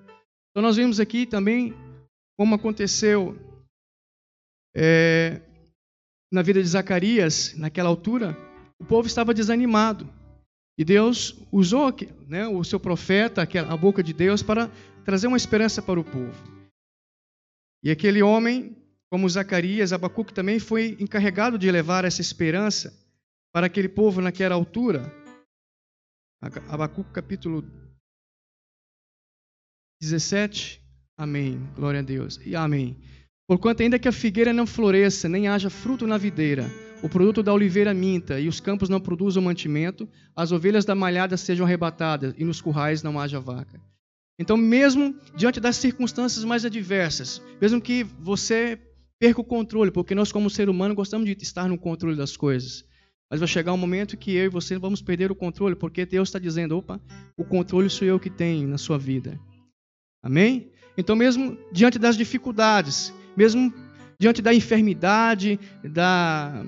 Então, 0.56 0.64
nós 0.64 0.78
vimos 0.78 1.02
aqui 1.02 1.26
também 1.26 1.74
como 2.40 2.56
aconteceu 2.56 3.38
é, 4.74 5.42
na 6.32 6.42
vida 6.42 6.64
de 6.64 6.70
Zacarias, 6.70 7.54
naquela 7.58 7.90
altura. 7.90 8.38
O 8.80 8.86
povo 8.86 9.06
estava 9.06 9.34
desanimado. 9.34 10.10
E 10.78 10.86
Deus 10.86 11.38
usou 11.52 11.94
né, 12.26 12.48
o 12.48 12.64
seu 12.64 12.80
profeta, 12.80 13.46
a 13.68 13.76
boca 13.76 14.02
de 14.02 14.14
Deus, 14.14 14.42
para 14.42 14.72
trazer 15.04 15.28
uma 15.28 15.36
esperança 15.36 15.82
para 15.82 16.00
o 16.00 16.06
povo. 16.06 16.42
E 17.84 17.92
aquele 17.92 18.24
homem 18.24 18.78
como 19.12 19.30
Zacarias, 19.30 19.92
Abacuque 19.92 20.34
também 20.34 20.58
foi 20.58 20.96
encarregado 21.02 21.58
de 21.58 21.70
levar 21.70 22.06
essa 22.06 22.22
esperança 22.22 22.98
para 23.54 23.66
aquele 23.66 23.90
povo 23.90 24.22
naquela 24.22 24.56
altura. 24.56 25.14
Abacuque 26.70 27.12
capítulo 27.12 27.85
17. 30.06 30.82
Amém. 31.18 31.60
Glória 31.76 32.00
a 32.00 32.04
Deus. 32.04 32.40
E 32.46 32.56
amém. 32.56 32.96
Porquanto 33.48 33.84
ainda 33.84 34.00
que 34.00 34.08
a 34.08 34.12
figueira 34.12 34.54
não 34.54 34.66
floresça, 34.66 35.30
nem 35.30 35.48
haja 35.48 35.70
fruto 35.70 36.08
na 36.08 36.18
videira, 36.18 36.70
o 37.04 37.10
produto 37.10 37.44
da 37.44 37.54
oliveira 37.54 37.94
minta, 37.94 38.40
e 38.40 38.48
os 38.48 38.60
campos 38.60 38.90
não 38.90 39.00
produzam 39.00 39.44
mantimento, 39.44 40.10
as 40.36 40.52
ovelhas 40.52 40.86
da 40.86 40.96
malhada 40.96 41.38
sejam 41.38 41.66
arrebatadas, 41.66 42.34
e 42.38 42.44
nos 42.44 42.60
currais 42.60 43.04
não 43.04 43.20
haja 43.20 43.40
vaca. 43.40 43.80
Então, 44.40 44.58
mesmo 44.58 45.16
diante 45.36 45.60
das 45.60 45.78
circunstâncias 45.78 46.44
mais 46.44 46.66
adversas, 46.66 47.42
mesmo 47.62 47.80
que 47.80 48.04
você 48.04 48.80
perca 49.20 49.42
o 49.42 49.46
controle, 49.46 49.92
porque 49.92 50.16
nós, 50.16 50.32
como 50.32 50.50
ser 50.50 50.68
humano, 50.68 50.96
gostamos 50.96 51.26
de 51.26 51.38
estar 51.40 51.70
no 51.70 51.78
controle 51.78 52.18
das 52.18 52.36
coisas. 52.36 52.84
Mas 53.30 53.40
vai 53.40 53.48
chegar 53.48 53.74
um 53.74 53.78
momento 53.78 54.18
que 54.18 54.32
eu 54.36 54.46
e 54.46 54.50
você 54.50 54.78
vamos 54.78 55.02
perder 55.02 55.32
o 55.32 55.36
controle, 55.36 55.76
porque 55.76 56.06
Deus 56.06 56.30
está 56.30 56.38
dizendo: 56.38 56.78
opa, 56.78 57.00
o 57.38 57.44
controle 57.44 57.90
sou 57.90 58.08
eu 58.08 58.20
que 58.20 58.30
tenho 58.30 58.68
na 58.68 58.78
sua 58.78 58.98
vida. 58.98 59.40
Amém? 60.26 60.72
Então, 60.98 61.16
mesmo 61.16 61.56
diante 61.72 62.00
das 62.00 62.18
dificuldades, 62.18 63.14
mesmo 63.38 63.72
diante 64.20 64.42
da 64.42 64.52
enfermidade, 64.52 65.60
da, 65.84 66.66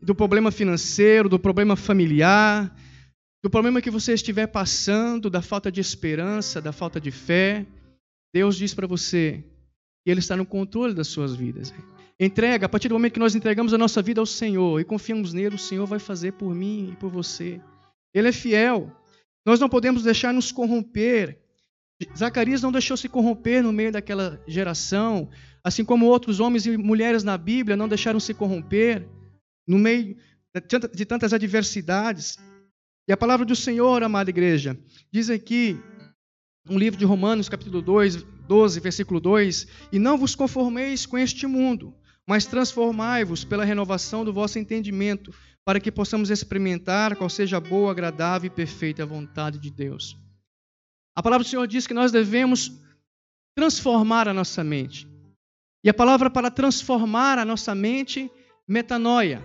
do 0.00 0.14
problema 0.14 0.50
financeiro, 0.50 1.28
do 1.28 1.38
problema 1.38 1.76
familiar, 1.76 2.74
do 3.42 3.50
problema 3.50 3.82
que 3.82 3.90
você 3.90 4.14
estiver 4.14 4.46
passando, 4.46 5.28
da 5.28 5.42
falta 5.42 5.70
de 5.70 5.82
esperança, 5.82 6.62
da 6.62 6.72
falta 6.72 6.98
de 6.98 7.10
fé, 7.10 7.66
Deus 8.34 8.56
diz 8.56 8.72
para 8.72 8.86
você 8.86 9.44
que 10.02 10.10
Ele 10.10 10.20
está 10.20 10.34
no 10.34 10.46
controle 10.46 10.94
das 10.94 11.08
suas 11.08 11.36
vidas. 11.36 11.74
Entrega, 12.18 12.64
a 12.64 12.68
partir 12.70 12.88
do 12.88 12.94
momento 12.94 13.12
que 13.12 13.20
nós 13.20 13.34
entregamos 13.34 13.74
a 13.74 13.78
nossa 13.78 14.00
vida 14.00 14.18
ao 14.18 14.24
Senhor 14.24 14.80
e 14.80 14.84
confiamos 14.84 15.34
nele, 15.34 15.56
o 15.56 15.58
Senhor 15.58 15.84
vai 15.84 15.98
fazer 15.98 16.32
por 16.32 16.54
mim 16.54 16.88
e 16.92 16.96
por 16.96 17.10
você. 17.10 17.60
Ele 18.14 18.28
é 18.28 18.32
fiel. 18.32 18.90
Nós 19.44 19.60
não 19.60 19.68
podemos 19.68 20.04
deixar 20.04 20.32
nos 20.32 20.50
corromper. 20.50 21.43
Zacarias 22.16 22.62
não 22.62 22.72
deixou 22.72 22.96
se 22.96 23.08
corromper 23.08 23.62
no 23.62 23.72
meio 23.72 23.92
daquela 23.92 24.42
geração, 24.46 25.30
assim 25.62 25.84
como 25.84 26.06
outros 26.06 26.40
homens 26.40 26.66
e 26.66 26.76
mulheres 26.76 27.22
na 27.22 27.38
Bíblia 27.38 27.76
não 27.76 27.88
deixaram 27.88 28.20
se 28.20 28.34
corromper 28.34 29.08
no 29.66 29.78
meio 29.78 30.16
de 30.94 31.04
tantas 31.04 31.32
adversidades. 31.32 32.38
E 33.08 33.12
a 33.12 33.16
palavra 33.16 33.44
do 33.44 33.56
Senhor, 33.56 34.02
amada 34.02 34.30
igreja, 34.30 34.78
diz 35.12 35.28
aqui, 35.28 35.78
no 36.68 36.78
livro 36.78 36.98
de 36.98 37.04
Romanos, 37.04 37.48
capítulo 37.48 37.82
2, 37.82 38.22
12, 38.46 38.80
versículo 38.80 39.20
2: 39.20 39.66
E 39.92 39.98
não 39.98 40.16
vos 40.16 40.34
conformeis 40.34 41.04
com 41.04 41.18
este 41.18 41.46
mundo, 41.46 41.94
mas 42.26 42.46
transformai-vos 42.46 43.44
pela 43.44 43.64
renovação 43.64 44.24
do 44.24 44.32
vosso 44.32 44.58
entendimento, 44.58 45.34
para 45.64 45.80
que 45.80 45.92
possamos 45.92 46.30
experimentar 46.30 47.16
qual 47.16 47.28
seja 47.28 47.58
a 47.58 47.60
boa, 47.60 47.90
agradável 47.90 48.46
e 48.46 48.54
perfeita 48.54 49.04
vontade 49.04 49.58
de 49.58 49.70
Deus. 49.70 50.23
A 51.16 51.22
palavra 51.22 51.44
do 51.44 51.48
Senhor 51.48 51.66
diz 51.66 51.86
que 51.86 51.94
nós 51.94 52.10
devemos 52.10 52.72
transformar 53.56 54.28
a 54.28 54.34
nossa 54.34 54.64
mente. 54.64 55.08
E 55.84 55.88
a 55.88 55.94
palavra 55.94 56.28
para 56.28 56.50
transformar 56.50 57.38
a 57.38 57.44
nossa 57.44 57.74
mente, 57.74 58.30
metanoia. 58.66 59.42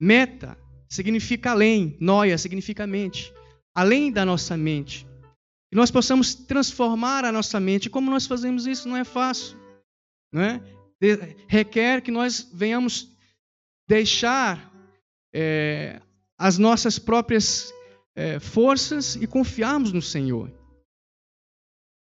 Meta 0.00 0.58
significa 0.88 1.52
além, 1.52 1.96
noia 2.00 2.36
significa 2.36 2.86
mente. 2.86 3.32
Além 3.74 4.12
da 4.12 4.24
nossa 4.24 4.56
mente. 4.56 5.06
Que 5.70 5.76
nós 5.76 5.90
possamos 5.90 6.34
transformar 6.34 7.24
a 7.24 7.32
nossa 7.32 7.58
mente. 7.58 7.88
Como 7.88 8.10
nós 8.10 8.26
fazemos 8.26 8.66
isso 8.66 8.88
não 8.88 8.96
é 8.96 9.04
fácil. 9.04 9.58
Não 10.32 10.42
é? 10.42 10.60
requer 11.48 12.00
que 12.00 12.10
nós 12.10 12.48
venhamos 12.52 13.10
deixar 13.86 14.72
é, 15.34 16.00
as 16.38 16.56
nossas 16.56 16.98
próprias 16.98 17.72
é, 18.16 18.38
forças 18.38 19.16
e 19.16 19.26
confiarmos 19.26 19.92
no 19.92 20.02
Senhor. 20.02 20.50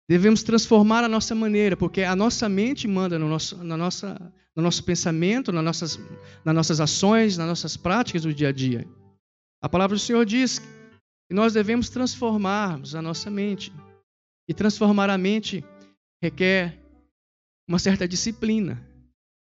Devemos 0.09 0.43
transformar 0.43 1.05
a 1.05 1.09
nossa 1.09 1.35
maneira, 1.35 1.77
porque 1.77 2.03
a 2.03 2.17
nossa 2.17 2.49
mente 2.49 2.89
manda 2.89 3.19
no 3.19 3.29
nosso, 3.29 3.63
na 3.63 3.77
nossa, 3.77 4.33
no 4.57 4.63
nosso 4.63 4.83
pensamento, 4.83 5.53
nas 5.53 5.63
nossas, 5.63 5.99
nas 6.45 6.55
nossas 6.55 6.81
ações, 6.81 7.37
nas 7.37 7.47
nossas 7.47 7.77
práticas 7.77 8.23
do 8.23 8.33
dia 8.33 8.49
a 8.49 8.53
dia. 8.53 8.89
A 9.63 9.69
palavra 9.69 9.97
do 9.97 10.01
Senhor 10.01 10.25
diz 10.25 10.61
que 11.29 11.35
nós 11.35 11.53
devemos 11.53 11.91
transformarmos 11.91 12.95
a 12.95 13.03
nossa 13.03 13.31
mente. 13.31 13.73
E 14.49 14.55
transformar 14.55 15.11
a 15.11 15.19
mente 15.19 15.63
requer 16.23 16.83
uma 17.69 17.79
certa 17.79 18.09
disciplina. 18.09 18.83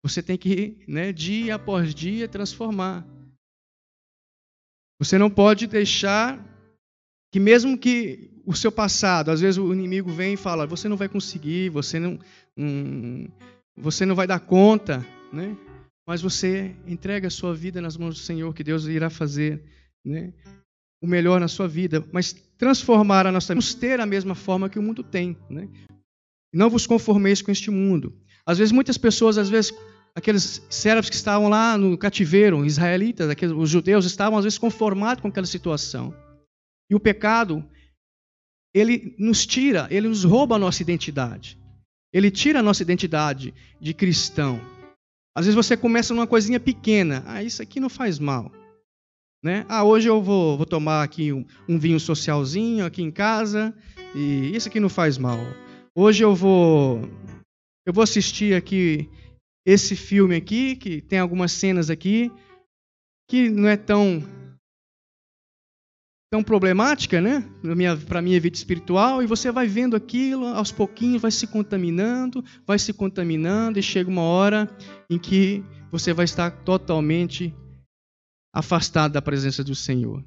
Você 0.03 0.21
tem 0.21 0.37
que, 0.37 0.83
né, 0.85 1.13
dia 1.13 1.55
após 1.55 1.95
dia, 1.95 2.27
transformar. 2.27 3.07
Você 4.99 5.17
não 5.17 5.29
pode 5.29 5.67
deixar 5.67 6.43
que, 7.31 7.39
mesmo 7.39 7.77
que 7.77 8.31
o 8.45 8.55
seu 8.55 8.71
passado, 8.71 9.29
às 9.29 9.41
vezes 9.41 9.57
o 9.57 9.73
inimigo 9.73 10.11
vem 10.11 10.33
e 10.33 10.37
fala: 10.37 10.65
você 10.65 10.87
não 10.87 10.97
vai 10.97 11.07
conseguir, 11.09 11.69
você 11.69 11.99
não, 11.99 12.19
hum, 12.57 13.27
você 13.75 14.05
não 14.05 14.15
vai 14.15 14.25
dar 14.25 14.39
conta, 14.39 15.05
né? 15.31 15.55
Mas 16.07 16.21
você 16.21 16.73
entrega 16.87 17.27
a 17.27 17.31
sua 17.31 17.53
vida 17.53 17.81
nas 17.81 17.97
mãos 17.97 18.15
do 18.15 18.21
Senhor, 18.21 18.53
que 18.53 18.63
Deus 18.63 18.85
irá 18.85 19.09
fazer, 19.09 19.61
né? 20.05 20.33
O 21.01 21.07
melhor 21.07 21.39
na 21.39 21.47
sua 21.47 21.67
vida, 21.67 22.03
mas 22.11 22.33
transformar 22.57 23.27
a 23.27 23.31
nossa 23.31 23.53
vida, 23.53 23.79
ter 23.79 23.99
a 23.99 24.05
mesma 24.05 24.33
forma 24.33 24.69
que 24.69 24.79
o 24.79 24.81
mundo 24.81 25.03
tem, 25.03 25.37
né? 25.49 25.69
Não 26.53 26.69
vos 26.69 26.87
conformeis 26.87 27.41
com 27.41 27.51
este 27.51 27.69
mundo. 27.69 28.17
Às 28.45 28.57
vezes, 28.57 28.71
muitas 28.71 28.97
pessoas, 28.97 29.37
às 29.37 29.49
vezes, 29.49 29.73
aqueles 30.17 30.65
servos 30.67 31.11
que 31.11 31.15
estavam 31.15 31.47
lá 31.47 31.77
no 31.77 31.95
cativeiro, 31.95 32.65
israelitas, 32.65 33.29
aqueles, 33.29 33.55
os 33.55 33.69
judeus, 33.69 34.03
estavam, 34.03 34.39
às 34.39 34.43
vezes, 34.43 34.57
conformados 34.57 35.21
com 35.21 35.27
aquela 35.27 35.45
situação. 35.45 36.11
E 36.89 36.95
o 36.95 36.99
pecado, 36.99 37.63
ele 38.73 39.15
nos 39.19 39.45
tira, 39.45 39.87
ele 39.91 40.07
nos 40.07 40.23
rouba 40.23 40.55
a 40.55 40.59
nossa 40.59 40.81
identidade. 40.81 41.59
Ele 42.11 42.31
tira 42.31 42.61
a 42.61 42.63
nossa 42.63 42.81
identidade 42.81 43.53
de 43.79 43.93
cristão. 43.93 44.59
Às 45.35 45.45
vezes 45.45 45.55
você 45.55 45.77
começa 45.77 46.15
numa 46.15 46.25
coisinha 46.25 46.59
pequena. 46.59 47.23
Ah, 47.27 47.43
isso 47.43 47.61
aqui 47.61 47.79
não 47.79 47.89
faz 47.89 48.17
mal. 48.17 48.51
Né? 49.43 49.67
Ah, 49.69 49.83
hoje 49.83 50.09
eu 50.09 50.19
vou, 50.19 50.57
vou 50.57 50.65
tomar 50.65 51.03
aqui 51.03 51.31
um, 51.31 51.45
um 51.69 51.77
vinho 51.77 51.99
socialzinho 51.99 52.87
aqui 52.87 53.03
em 53.03 53.11
casa 53.11 53.71
e 54.15 54.51
isso 54.55 54.67
aqui 54.67 54.79
não 54.79 54.89
faz 54.89 55.19
mal. 55.19 55.37
Hoje 55.95 56.23
eu 56.23 56.33
vou 56.33 57.07
eu 57.85 57.93
vou 57.93 58.03
assistir 58.03 58.55
aqui 58.55 59.07
esse 59.67 59.97
filme 59.97 60.33
aqui 60.33 60.77
que 60.77 61.01
tem 61.01 61.19
algumas 61.19 61.51
cenas 61.51 61.89
aqui 61.89 62.31
que 63.29 63.49
não 63.49 63.67
é 63.67 63.75
tão 63.75 64.23
tão 66.31 66.41
problemática, 66.41 67.19
né? 67.19 67.43
Para 68.07 68.19
a 68.19 68.21
minha 68.21 68.39
vida 68.39 68.55
espiritual, 68.55 69.21
e 69.21 69.27
você 69.27 69.51
vai 69.51 69.67
vendo 69.67 69.95
aquilo, 69.95 70.45
aos 70.45 70.71
pouquinhos 70.71 71.21
vai 71.21 71.31
se 71.31 71.47
contaminando, 71.47 72.43
vai 72.65 72.79
se 72.79 72.93
contaminando, 72.93 73.77
e 73.77 73.83
chega 73.83 74.09
uma 74.09 74.21
hora 74.21 74.69
em 75.09 75.19
que 75.19 75.63
você 75.91 76.13
vai 76.13 76.25
estar 76.25 76.49
totalmente 76.63 77.53
afastado 78.53 79.13
da 79.13 79.21
presença 79.21 79.63
do 79.65 79.75
Senhor. 79.75 80.23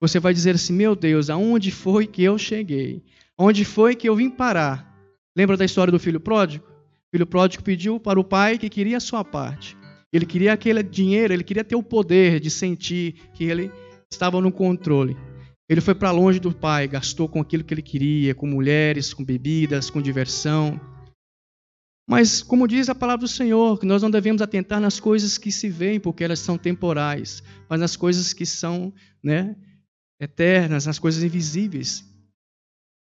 Você 0.00 0.18
vai 0.18 0.32
dizer 0.32 0.54
assim: 0.54 0.72
Meu 0.72 0.96
Deus, 0.96 1.28
aonde 1.28 1.70
foi 1.70 2.06
que 2.06 2.22
eu 2.22 2.38
cheguei? 2.38 3.02
Onde 3.38 3.62
foi 3.62 3.94
que 3.94 4.08
eu 4.08 4.16
vim 4.16 4.30
parar? 4.30 4.90
Lembra 5.36 5.56
da 5.56 5.66
história 5.66 5.92
do 5.92 6.00
filho 6.00 6.20
pródigo? 6.20 6.69
Filho 7.12 7.26
pródigo 7.26 7.62
pediu 7.62 7.98
para 7.98 8.20
o 8.20 8.24
pai 8.24 8.56
que 8.56 8.68
queria 8.68 8.96
a 8.96 9.00
sua 9.00 9.24
parte. 9.24 9.76
Ele 10.12 10.26
queria 10.26 10.52
aquele 10.52 10.82
dinheiro, 10.82 11.32
ele 11.32 11.44
queria 11.44 11.64
ter 11.64 11.76
o 11.76 11.82
poder 11.82 12.40
de 12.40 12.50
sentir 12.50 13.14
que 13.34 13.44
ele 13.44 13.70
estava 14.10 14.40
no 14.40 14.50
controle. 14.50 15.16
Ele 15.68 15.80
foi 15.80 15.94
para 15.94 16.10
longe 16.10 16.40
do 16.40 16.52
pai, 16.52 16.88
gastou 16.88 17.28
com 17.28 17.40
aquilo 17.40 17.62
que 17.62 17.72
ele 17.72 17.82
queria, 17.82 18.34
com 18.34 18.46
mulheres, 18.46 19.14
com 19.14 19.24
bebidas, 19.24 19.88
com 19.88 20.02
diversão. 20.02 20.80
Mas, 22.08 22.42
como 22.42 22.66
diz 22.66 22.88
a 22.88 22.94
palavra 22.94 23.20
do 23.20 23.28
Senhor, 23.28 23.78
que 23.78 23.86
nós 23.86 24.02
não 24.02 24.10
devemos 24.10 24.42
atentar 24.42 24.80
nas 24.80 24.98
coisas 24.98 25.38
que 25.38 25.52
se 25.52 25.68
veem, 25.68 26.00
porque 26.00 26.24
elas 26.24 26.40
são 26.40 26.58
temporais, 26.58 27.40
mas 27.68 27.78
nas 27.78 27.94
coisas 27.94 28.32
que 28.32 28.44
são 28.44 28.92
né, 29.22 29.54
eternas, 30.18 30.86
nas 30.86 30.98
coisas 30.98 31.22
invisíveis. 31.22 32.04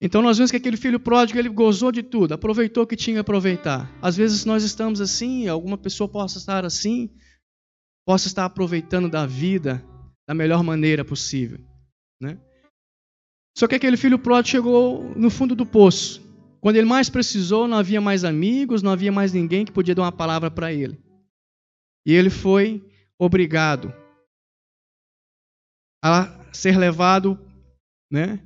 Então 0.01 0.21
nós 0.23 0.37
vemos 0.37 0.49
que 0.49 0.57
aquele 0.57 0.77
filho 0.77 0.99
pródigo, 0.99 1.37
ele 1.37 1.47
gozou 1.47 1.91
de 1.91 2.01
tudo, 2.01 2.33
aproveitou 2.33 2.83
o 2.83 2.87
que 2.87 2.95
tinha 2.95 3.19
a 3.19 3.21
aproveitar. 3.21 3.95
Às 4.01 4.17
vezes 4.17 4.45
nós 4.45 4.63
estamos 4.63 4.99
assim, 4.99 5.47
alguma 5.47 5.77
pessoa 5.77 6.09
possa 6.09 6.39
estar 6.39 6.65
assim, 6.65 7.07
possa 8.03 8.27
estar 8.27 8.45
aproveitando 8.45 9.07
da 9.07 9.27
vida 9.27 9.85
da 10.27 10.33
melhor 10.33 10.63
maneira 10.63 11.05
possível. 11.05 11.59
Né? 12.19 12.39
Só 13.55 13.67
que 13.67 13.75
aquele 13.75 13.95
filho 13.95 14.17
pródigo 14.17 14.49
chegou 14.49 15.15
no 15.15 15.29
fundo 15.29 15.55
do 15.55 15.67
poço. 15.67 16.19
Quando 16.59 16.77
ele 16.77 16.87
mais 16.87 17.09
precisou, 17.09 17.67
não 17.67 17.77
havia 17.77 18.01
mais 18.01 18.23
amigos, 18.23 18.81
não 18.81 18.91
havia 18.91 19.11
mais 19.11 19.33
ninguém 19.33 19.65
que 19.65 19.71
podia 19.71 19.93
dar 19.93 20.03
uma 20.03 20.11
palavra 20.11 20.49
para 20.49 20.73
ele. 20.73 20.99
E 22.05 22.13
ele 22.13 22.29
foi 22.31 22.83
obrigado 23.19 23.93
a 26.03 26.43
ser 26.51 26.77
levado 26.77 27.39
né, 28.11 28.39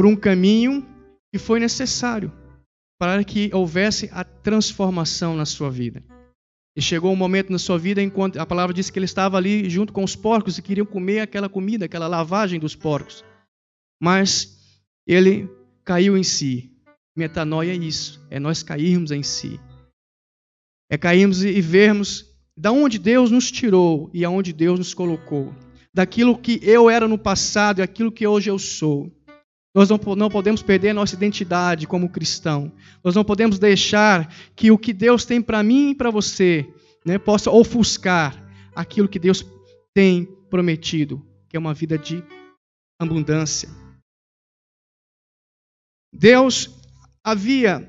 por 0.00 0.06
um 0.06 0.16
caminho 0.16 0.82
que 1.30 1.38
foi 1.38 1.60
necessário 1.60 2.32
para 2.98 3.22
que 3.22 3.50
houvesse 3.52 4.08
a 4.14 4.24
transformação 4.24 5.36
na 5.36 5.44
sua 5.44 5.70
vida. 5.70 6.02
E 6.74 6.80
chegou 6.80 7.12
um 7.12 7.16
momento 7.16 7.52
na 7.52 7.58
sua 7.58 7.78
vida 7.78 8.00
enquanto 8.00 8.38
a 8.38 8.46
palavra 8.46 8.72
diz 8.72 8.88
que 8.88 8.98
ele 8.98 9.04
estava 9.04 9.36
ali 9.36 9.68
junto 9.68 9.92
com 9.92 10.02
os 10.02 10.16
porcos 10.16 10.56
e 10.56 10.62
queriam 10.62 10.86
comer 10.86 11.20
aquela 11.20 11.50
comida, 11.50 11.84
aquela 11.84 12.08
lavagem 12.08 12.58
dos 12.58 12.74
porcos. 12.74 13.22
Mas 14.02 14.58
ele 15.06 15.50
caiu 15.84 16.16
em 16.16 16.22
si. 16.22 16.72
Metanoia 17.14 17.72
é 17.72 17.76
isso, 17.76 18.26
é 18.30 18.40
nós 18.40 18.62
cairmos 18.62 19.10
em 19.10 19.22
si. 19.22 19.60
É 20.90 20.96
cairmos 20.96 21.44
e 21.44 21.60
vermos 21.60 22.24
da 22.56 22.72
onde 22.72 22.98
Deus 22.98 23.30
nos 23.30 23.50
tirou 23.50 24.10
e 24.14 24.24
aonde 24.24 24.54
Deus 24.54 24.78
nos 24.78 24.94
colocou. 24.94 25.54
Daquilo 25.92 26.38
que 26.38 26.58
eu 26.62 26.88
era 26.88 27.06
no 27.06 27.18
passado 27.18 27.80
e 27.80 27.82
aquilo 27.82 28.10
que 28.10 28.26
hoje 28.26 28.48
eu 28.48 28.58
sou. 28.58 29.14
Nós 29.74 29.88
não, 29.88 29.98
podemos 30.28 30.62
perder 30.62 30.92
nossa 30.92 31.14
identidade 31.14 31.86
como 31.86 32.10
cristão. 32.10 32.72
Nós 33.04 33.14
não 33.14 33.24
podemos 33.24 33.58
deixar 33.58 34.32
que 34.56 34.70
o 34.70 34.78
que 34.78 34.92
Deus 34.92 35.24
tem 35.24 35.40
para 35.40 35.62
mim 35.62 35.90
e 35.90 35.94
para 35.94 36.10
você 36.10 36.68
né, 37.06 37.18
possa 37.18 37.50
ofuscar 37.50 38.34
aquilo 38.74 39.08
que 39.08 39.18
Deus 39.18 39.44
tem 39.94 40.24
prometido, 40.50 41.24
que 41.48 41.56
é 41.56 41.60
uma 41.60 41.72
vida 41.72 41.96
de 41.96 42.22
abundância. 43.00 43.68
Deus 46.12 46.68
havia 47.24 47.88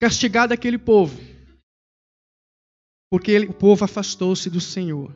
castigado 0.00 0.54
aquele 0.54 0.78
povo, 0.78 1.20
porque 3.10 3.30
ele, 3.30 3.46
o 3.46 3.52
povo 3.52 3.84
afastou-se 3.84 4.48
do 4.48 4.60
Senhor. 4.60 5.14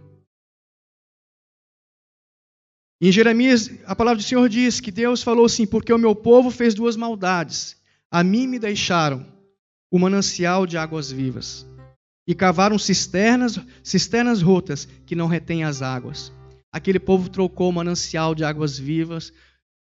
Em 3.00 3.10
Jeremias, 3.10 3.70
a 3.86 3.94
palavra 3.94 4.22
do 4.22 4.26
Senhor 4.26 4.48
diz 4.48 4.80
que 4.80 4.90
Deus 4.90 5.22
falou 5.22 5.46
assim: 5.46 5.66
Porque 5.66 5.92
o 5.92 5.98
meu 5.98 6.14
povo 6.14 6.50
fez 6.50 6.74
duas 6.74 6.96
maldades. 6.96 7.76
A 8.10 8.22
mim 8.22 8.46
me 8.46 8.58
deixaram 8.58 9.26
o 9.90 9.98
manancial 9.98 10.66
de 10.66 10.76
águas 10.76 11.10
vivas 11.10 11.66
e 12.26 12.34
cavaram 12.34 12.78
cisternas, 12.78 13.58
cisternas 13.82 14.40
rotas 14.40 14.86
que 15.06 15.14
não 15.14 15.26
retêm 15.26 15.64
as 15.64 15.82
águas. 15.82 16.32
Aquele 16.72 16.98
povo 16.98 17.28
trocou 17.28 17.70
o 17.70 17.72
manancial 17.72 18.34
de 18.34 18.44
águas 18.44 18.78
vivas 18.78 19.32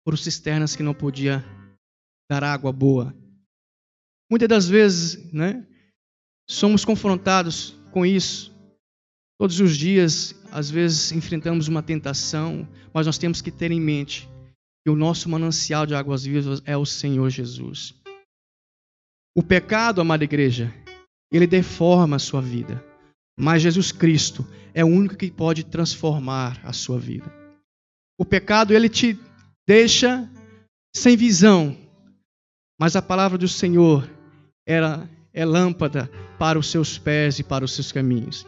por 0.05 0.19
cisternas 0.19 0.75
que 0.75 0.83
não 0.83 0.95
podia 0.95 1.45
dar 2.31 2.43
água 2.43 2.73
boa. 2.73 3.15
Muitas 4.31 4.49
das 4.49 4.69
vezes, 4.69 5.33
né, 5.33 5.67
somos 6.49 6.85
confrontados 6.85 7.79
com 7.93 8.05
isso. 8.05 8.52
Todos 9.43 9.59
os 9.59 9.77
dias, 9.77 10.37
às 10.53 10.71
vezes, 10.71 11.11
enfrentamos 11.11 11.67
uma 11.67 11.83
tentação, 11.83 12.65
mas 12.95 13.07
nós 13.07 13.19
temos 13.19 13.43
que 13.43 13.51
ter 13.51 13.73
em 13.73 13.81
mente 13.81 14.31
que 14.85 14.89
o 14.89 14.95
nosso 14.95 15.29
manancial 15.29 15.85
de 15.85 15.97
águas 15.97 16.23
vivas 16.23 16.63
é 16.65 16.77
o 16.77 16.87
Senhor 16.87 17.29
Jesus. 17.29 17.93
O 19.37 19.43
pecado, 19.43 20.01
amada 20.01 20.23
igreja, 20.23 20.73
ele 21.33 21.49
deforma 21.49 22.15
a 22.15 22.21
sua 22.21 22.41
vida, 22.41 22.85
mas 23.37 23.63
Jesus 23.63 23.91
Cristo 23.91 24.47
é 24.73 24.85
o 24.85 24.89
único 24.89 25.17
que 25.17 25.29
pode 25.29 25.65
transformar 25.65 26.61
a 26.63 26.73
sua 26.73 27.01
vida. 27.01 27.27
O 28.17 28.25
pecado, 28.25 28.73
ele 28.73 28.89
te 28.89 29.19
deixa 29.67 30.31
sem 30.95 31.17
visão, 31.17 31.77
mas 32.81 32.95
a 32.95 33.03
palavra 33.03 33.37
do 33.37 33.49
Senhor 33.49 34.09
era, 34.65 35.11
é 35.35 35.45
lâmpada 35.45 36.09
para 36.39 36.61
os 36.61 36.71
seus 36.71 36.97
pés 36.97 37.41
e 37.41 37.43
para 37.43 37.65
os 37.65 37.73
seus 37.73 37.91
caminhos. 37.91 38.47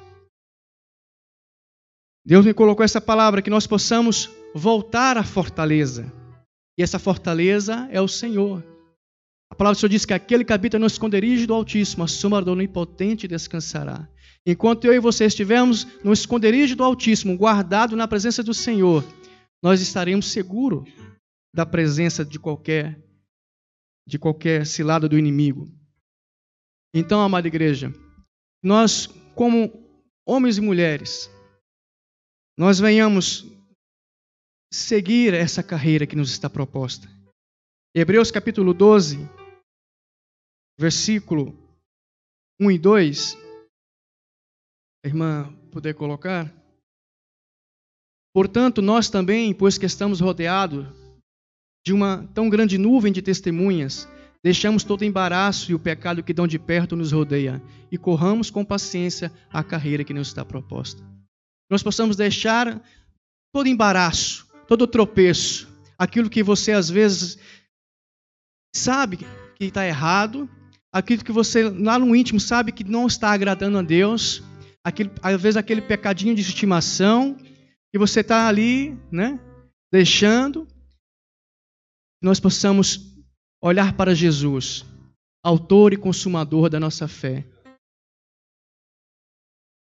Deus 2.24 2.46
me 2.46 2.54
colocou 2.54 2.84
essa 2.84 3.00
palavra 3.00 3.42
que 3.42 3.50
nós 3.50 3.66
possamos 3.66 4.30
voltar 4.54 5.18
à 5.18 5.22
fortaleza. 5.22 6.10
E 6.78 6.82
essa 6.82 6.98
fortaleza 6.98 7.86
é 7.90 8.00
o 8.00 8.08
Senhor. 8.08 8.64
A 9.50 9.54
palavra 9.54 9.76
do 9.76 9.80
Senhor 9.80 9.90
diz 9.90 10.06
que 10.06 10.14
aquele 10.14 10.44
que 10.44 10.52
habita 10.52 10.78
no 10.78 10.86
esconderijo 10.86 11.46
do 11.46 11.54
Altíssimo, 11.54 12.02
a 12.02 12.08
sombra 12.08 12.42
do 12.42 12.52
Onipotente 12.52 13.28
descansará. 13.28 14.08
Enquanto 14.46 14.86
eu 14.86 14.94
e 14.94 14.98
você 14.98 15.26
estivermos 15.26 15.86
no 16.02 16.12
esconderijo 16.12 16.74
do 16.74 16.82
Altíssimo, 16.82 17.36
guardado 17.36 17.94
na 17.94 18.08
presença 18.08 18.42
do 18.42 18.54
Senhor, 18.54 19.04
nós 19.62 19.80
estaremos 19.80 20.32
seguros 20.32 20.88
da 21.54 21.64
presença 21.64 22.24
de 22.24 22.38
qualquer 22.38 23.00
de 24.06 24.18
qualquer 24.18 24.66
cilada 24.66 25.08
do 25.08 25.18
inimigo. 25.18 25.66
Então, 26.92 27.22
amada 27.22 27.48
igreja, 27.48 27.90
nós, 28.62 29.06
como 29.34 29.72
homens 30.26 30.58
e 30.58 30.60
mulheres, 30.60 31.30
nós 32.56 32.78
venhamos 32.78 33.44
seguir 34.72 35.34
essa 35.34 35.62
carreira 35.62 36.06
que 36.06 36.16
nos 36.16 36.30
está 36.30 36.48
proposta. 36.48 37.08
Hebreus 37.94 38.30
capítulo 38.30 38.72
12, 38.72 39.18
versículo 40.78 41.56
1 42.60 42.70
e 42.70 42.78
2. 42.78 43.36
A 45.04 45.08
irmã 45.08 45.52
puder 45.70 45.94
colocar. 45.94 46.52
Portanto, 48.32 48.82
nós 48.82 49.08
também, 49.08 49.54
pois 49.54 49.78
que 49.78 49.86
estamos 49.86 50.20
rodeados 50.20 50.86
de 51.86 51.92
uma 51.92 52.26
tão 52.34 52.48
grande 52.48 52.78
nuvem 52.78 53.12
de 53.12 53.22
testemunhas, 53.22 54.08
deixamos 54.42 54.82
todo 54.82 55.04
embaraço 55.04 55.70
e 55.70 55.74
o 55.74 55.78
pecado 55.78 56.22
que 56.22 56.32
dão 56.32 56.46
de 56.46 56.58
perto 56.58 56.96
nos 56.96 57.12
rodeia 57.12 57.62
e 57.92 57.98
corramos 57.98 58.50
com 58.50 58.64
paciência 58.64 59.30
a 59.52 59.62
carreira 59.62 60.02
que 60.02 60.14
nos 60.14 60.28
está 60.28 60.44
proposta. 60.44 61.13
Nós 61.70 61.82
possamos 61.82 62.16
deixar 62.16 62.82
todo 63.52 63.68
embaraço, 63.68 64.46
todo 64.66 64.86
tropeço, 64.86 65.68
aquilo 65.98 66.30
que 66.30 66.42
você 66.42 66.72
às 66.72 66.90
vezes 66.90 67.38
sabe 68.74 69.18
que 69.18 69.26
está 69.60 69.86
errado, 69.86 70.48
aquilo 70.92 71.24
que 71.24 71.32
você 71.32 71.68
lá 71.68 71.98
no 71.98 72.14
íntimo 72.14 72.40
sabe 72.40 72.72
que 72.72 72.84
não 72.84 73.06
está 73.06 73.32
agradando 73.32 73.78
a 73.78 73.82
Deus, 73.82 74.42
aquele, 74.84 75.10
às 75.22 75.40
vezes 75.40 75.56
aquele 75.56 75.80
pecadinho 75.80 76.34
de 76.34 76.42
estimação 76.42 77.36
que 77.92 77.98
você 77.98 78.20
está 78.20 78.48
ali, 78.48 78.98
né, 79.10 79.38
deixando, 79.92 80.66
nós 82.22 82.40
possamos 82.40 83.14
olhar 83.62 83.96
para 83.96 84.14
Jesus, 84.14 84.84
autor 85.44 85.92
e 85.92 85.96
consumador 85.96 86.68
da 86.68 86.80
nossa 86.80 87.06
fé, 87.06 87.46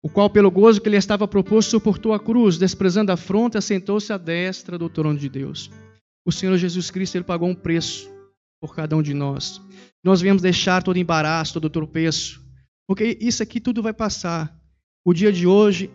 o 0.07 0.09
qual, 0.09 0.29
pelo 0.29 0.49
gozo 0.49 0.79
que 0.79 0.89
lhe 0.89 0.95
estava 0.95 1.27
proposto, 1.27 1.71
suportou 1.71 2.13
a 2.13 2.19
cruz, 2.19 2.57
desprezando 2.57 3.11
a 3.11 3.15
afronta, 3.15 3.59
sentou-se 3.59 4.13
à 4.13 4.17
destra 4.17 4.77
do 4.77 4.87
trono 4.87 5.19
de 5.19 5.27
Deus. 5.27 5.69
O 6.25 6.31
Senhor 6.31 6.57
Jesus 6.57 6.89
Cristo 6.89 7.15
ele 7.17 7.25
pagou 7.25 7.49
um 7.49 7.53
preço 7.53 8.09
por 8.61 8.73
cada 8.73 8.95
um 8.95 9.01
de 9.01 9.13
nós. 9.13 9.61
Nós 10.01 10.21
viemos 10.21 10.41
deixar 10.41 10.81
todo 10.81 10.95
embaraço, 10.95 11.55
todo 11.55 11.69
tropeço, 11.69 12.41
porque 12.87 13.17
isso 13.19 13.43
aqui 13.43 13.59
tudo 13.59 13.83
vai 13.83 13.91
passar. 13.91 14.57
O 15.05 15.13
dia 15.13 15.29
de 15.29 15.45
hoje 15.45 15.91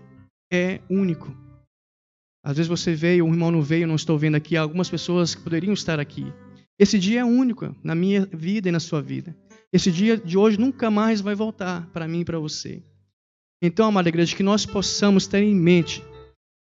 é 0.52 0.82
único. 0.90 1.34
Às 2.44 2.58
vezes 2.58 2.68
você 2.68 2.94
veio, 2.94 3.24
um 3.24 3.32
irmão 3.32 3.50
não 3.50 3.62
veio, 3.62 3.86
não 3.86 3.94
estou 3.94 4.18
vendo 4.18 4.34
aqui, 4.34 4.58
algumas 4.58 4.90
pessoas 4.90 5.34
que 5.34 5.40
poderiam 5.40 5.72
estar 5.72 5.98
aqui. 5.98 6.30
Esse 6.78 6.98
dia 6.98 7.20
é 7.20 7.24
único 7.24 7.74
na 7.82 7.94
minha 7.94 8.28
vida 8.30 8.68
e 8.68 8.72
na 8.72 8.80
sua 8.80 9.00
vida. 9.00 9.34
Esse 9.72 9.90
dia 9.90 10.18
de 10.18 10.36
hoje 10.36 10.60
nunca 10.60 10.90
mais 10.90 11.22
vai 11.22 11.34
voltar 11.34 11.86
para 11.94 12.06
mim 12.06 12.20
e 12.20 12.24
para 12.26 12.38
você. 12.38 12.82
Então, 13.62 13.86
amada 13.86 14.08
igreja, 14.08 14.34
que 14.34 14.42
nós 14.42 14.66
possamos 14.66 15.28
ter 15.28 15.42
em 15.44 15.54
mente 15.54 16.02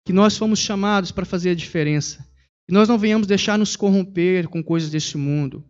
que 0.05 0.12
nós 0.12 0.37
fomos 0.37 0.59
chamados 0.59 1.12
para 1.12 1.25
fazer 1.25 1.51
a 1.51 1.55
diferença. 1.55 2.27
Que 2.66 2.75
nós 2.75 2.88
não 2.88 2.99
venhamos 2.99 3.29
deixar 3.29 3.57
nos 3.57 3.77
corromper 3.77 4.49
com 4.49 4.62
coisas 4.62 4.90
deste 4.90 5.16
mundo. 5.16 5.64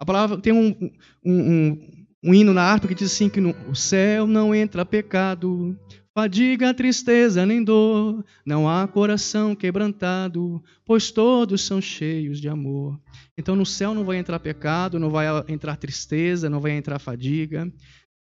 A 0.00 0.06
palavra 0.06 0.38
tem 0.38 0.50
um, 0.50 0.74
um, 1.22 1.52
um, 1.52 2.06
um 2.24 2.34
hino 2.34 2.54
na 2.54 2.62
harpa 2.62 2.88
que 2.88 2.94
diz 2.94 3.12
assim 3.12 3.28
que 3.28 3.40
no 3.40 3.50
o 3.68 3.74
céu 3.74 4.26
não 4.26 4.54
entra 4.54 4.86
pecado, 4.86 5.78
fadiga, 6.14 6.72
tristeza 6.72 7.44
nem 7.44 7.62
dor, 7.62 8.24
não 8.44 8.66
há 8.66 8.88
coração 8.88 9.54
quebrantado, 9.54 10.62
pois 10.86 11.10
todos 11.10 11.60
são 11.62 11.82
cheios 11.82 12.40
de 12.40 12.48
amor. 12.48 12.98
Então 13.36 13.54
no 13.54 13.66
céu 13.66 13.94
não 13.94 14.04
vai 14.04 14.16
entrar 14.16 14.38
pecado, 14.38 14.98
não 14.98 15.10
vai 15.10 15.26
entrar 15.48 15.76
tristeza, 15.76 16.48
não 16.48 16.60
vai 16.60 16.72
entrar 16.72 16.98
fadiga, 16.98 17.70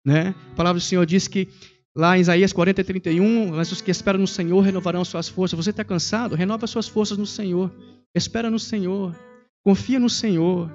né? 0.05 0.35
A 0.51 0.55
palavra 0.57 0.81
do 0.81 0.85
Senhor 0.85 1.07
diz 1.07 1.29
que 1.29 1.49
Lá 1.99 2.17
em 2.17 2.21
Isaías 2.21 2.53
40, 2.53 2.85
31, 2.85 3.57
mas 3.57 3.73
os 3.73 3.81
que 3.81 3.91
esperam 3.91 4.21
no 4.21 4.27
Senhor 4.29 4.61
renovarão 4.61 5.05
suas 5.05 5.29
forças. 5.29 5.57
Você 5.57 5.71
está 5.71 5.83
cansado? 5.83 6.37
Renova 6.37 6.65
suas 6.69 6.87
forças 6.87 7.19
no 7.19 7.27
Senhor. 7.27 7.75
Espera 8.15 8.49
no 8.49 8.59
Senhor. 8.61 9.19
Confia 9.65 9.99
no 9.99 10.09
Senhor. 10.09 10.71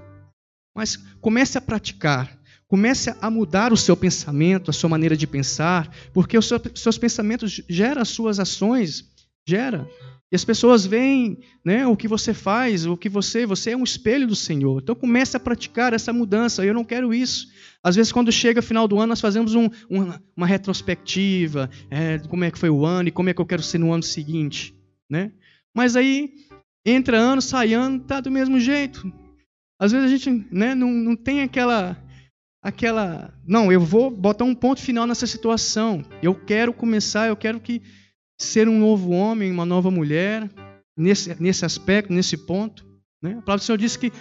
Mas 0.76 0.98
comece 1.22 1.58
a 1.58 1.62
praticar. 1.62 2.38
Comece 2.68 3.16
a 3.22 3.30
mudar 3.30 3.72
o 3.72 3.78
seu 3.78 3.96
pensamento, 3.96 4.70
a 4.70 4.74
sua 4.74 4.90
maneira 4.90 5.16
de 5.16 5.26
pensar, 5.26 5.90
porque 6.12 6.38
os 6.38 6.52
seus 6.76 6.98
pensamentos 6.98 7.62
geram 7.70 8.02
as 8.02 8.10
suas 8.10 8.38
ações. 8.38 9.10
Gera. 9.48 9.88
E 10.34 10.36
as 10.36 10.44
pessoas 10.44 10.84
veem 10.84 11.38
né, 11.64 11.86
o 11.86 11.96
que 11.96 12.08
você 12.08 12.34
faz, 12.34 12.88
o 12.88 12.98
que 12.98 13.08
você, 13.08 13.46
você 13.46 13.70
é 13.70 13.78
um 13.78 13.84
espelho 13.84 14.26
do 14.26 14.36
Senhor. 14.36 14.82
Então 14.82 14.96
comece 14.96 15.38
a 15.38 15.40
praticar 15.40 15.94
essa 15.94 16.12
mudança. 16.12 16.66
Eu 16.66 16.74
não 16.74 16.84
quero 16.84 17.14
isso. 17.14 17.50
Às 17.84 17.96
vezes, 17.96 18.12
quando 18.12 18.32
chega 18.32 18.60
final 18.60 18.88
do 18.88 18.98
ano, 18.98 19.10
nós 19.10 19.22
fazemos 19.22 19.54
um, 19.54 19.66
um, 19.92 20.12
uma 20.36 20.48
retrospectiva, 20.48 21.70
é, 21.88 22.18
como 22.18 22.44
é 22.44 22.50
que 22.50 22.58
foi 22.58 22.72
o 22.72 22.84
ano 22.84 23.10
e 23.10 23.12
como 23.12 23.30
é 23.30 23.34
que 23.36 23.42
eu 23.42 23.46
quero 23.46 23.62
ser 23.62 23.78
no 23.78 23.94
ano 23.94 24.02
seguinte. 24.02 24.76
Né? 25.08 25.32
Mas 25.72 25.96
aí, 25.96 26.34
entra 26.84 27.16
ano, 27.16 27.40
sai 27.40 27.76
ano, 27.76 28.00
tá 28.00 28.20
do 28.20 28.32
mesmo 28.32 28.60
jeito. 28.60 29.14
Às 29.80 29.92
vezes 29.92 30.08
a 30.08 30.10
gente 30.10 30.48
né, 30.50 30.74
não, 30.74 30.90
não 30.90 31.16
tem 31.16 31.44
aquela, 31.44 31.96
aquela. 32.60 33.32
Não, 33.46 33.72
eu 33.72 33.82
vou 33.82 34.10
botar 34.10 34.46
um 34.46 34.56
ponto 34.56 34.82
final 34.82 35.06
nessa 35.06 35.28
situação. 35.28 36.04
Eu 36.24 36.34
quero 36.34 36.74
começar, 36.74 37.28
eu 37.28 37.36
quero 37.36 37.60
que 37.60 37.84
ser 38.44 38.68
um 38.68 38.80
novo 38.80 39.12
homem, 39.12 39.52
uma 39.52 39.66
nova 39.66 39.90
mulher, 39.90 40.50
nesse, 40.98 41.40
nesse 41.42 41.66
aspecto, 41.66 42.14
nesse 42.14 42.38
ponto. 42.38 42.86
Né? 43.22 43.32
A 43.32 43.42
palavra 43.42 43.58
do 43.58 43.64
Senhor 43.64 43.78
diz 43.78 43.98
que 43.98 44.12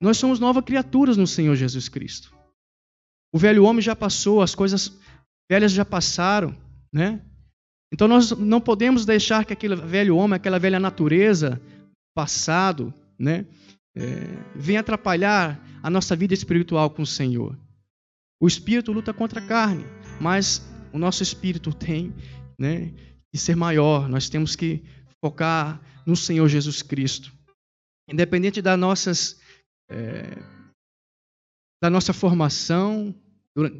nós 0.00 0.16
somos 0.16 0.38
novas 0.38 0.64
criaturas 0.64 1.16
no 1.16 1.26
Senhor 1.26 1.54
Jesus 1.56 1.88
Cristo. 1.88 2.36
O 3.32 3.38
velho 3.38 3.64
homem 3.64 3.82
já 3.82 3.96
passou, 3.96 4.42
as 4.42 4.54
coisas 4.54 4.98
velhas 5.50 5.72
já 5.72 5.84
passaram, 5.84 6.56
né? 6.92 7.20
Então 7.92 8.06
nós 8.06 8.30
não 8.32 8.60
podemos 8.60 9.04
deixar 9.04 9.44
que 9.44 9.52
aquele 9.52 9.76
velho 9.76 10.16
homem, 10.16 10.36
aquela 10.36 10.58
velha 10.58 10.78
natureza, 10.78 11.60
passado, 12.14 12.92
né, 13.18 13.46
é, 13.96 14.02
venha 14.54 14.80
atrapalhar 14.80 15.64
a 15.82 15.88
nossa 15.88 16.14
vida 16.14 16.34
espiritual 16.34 16.90
com 16.90 17.02
o 17.02 17.06
Senhor. 17.06 17.58
O 18.40 18.46
espírito 18.46 18.92
luta 18.92 19.12
contra 19.12 19.40
a 19.40 19.46
carne, 19.46 19.84
mas 20.20 20.62
o 20.92 20.98
nosso 20.98 21.22
espírito 21.22 21.72
tem 21.74 22.14
né, 22.58 22.92
que 23.30 23.38
ser 23.38 23.54
maior, 23.54 24.08
nós 24.08 24.28
temos 24.28 24.56
que 24.56 24.82
focar 25.20 25.80
no 26.06 26.16
Senhor 26.16 26.48
Jesus 26.48 26.82
Cristo. 26.82 27.32
Independente 28.08 28.62
das 28.62 28.78
nossas, 28.78 29.40
é, 29.88 30.36
da 31.82 31.90
nossa 31.90 32.12
formação 32.12 33.14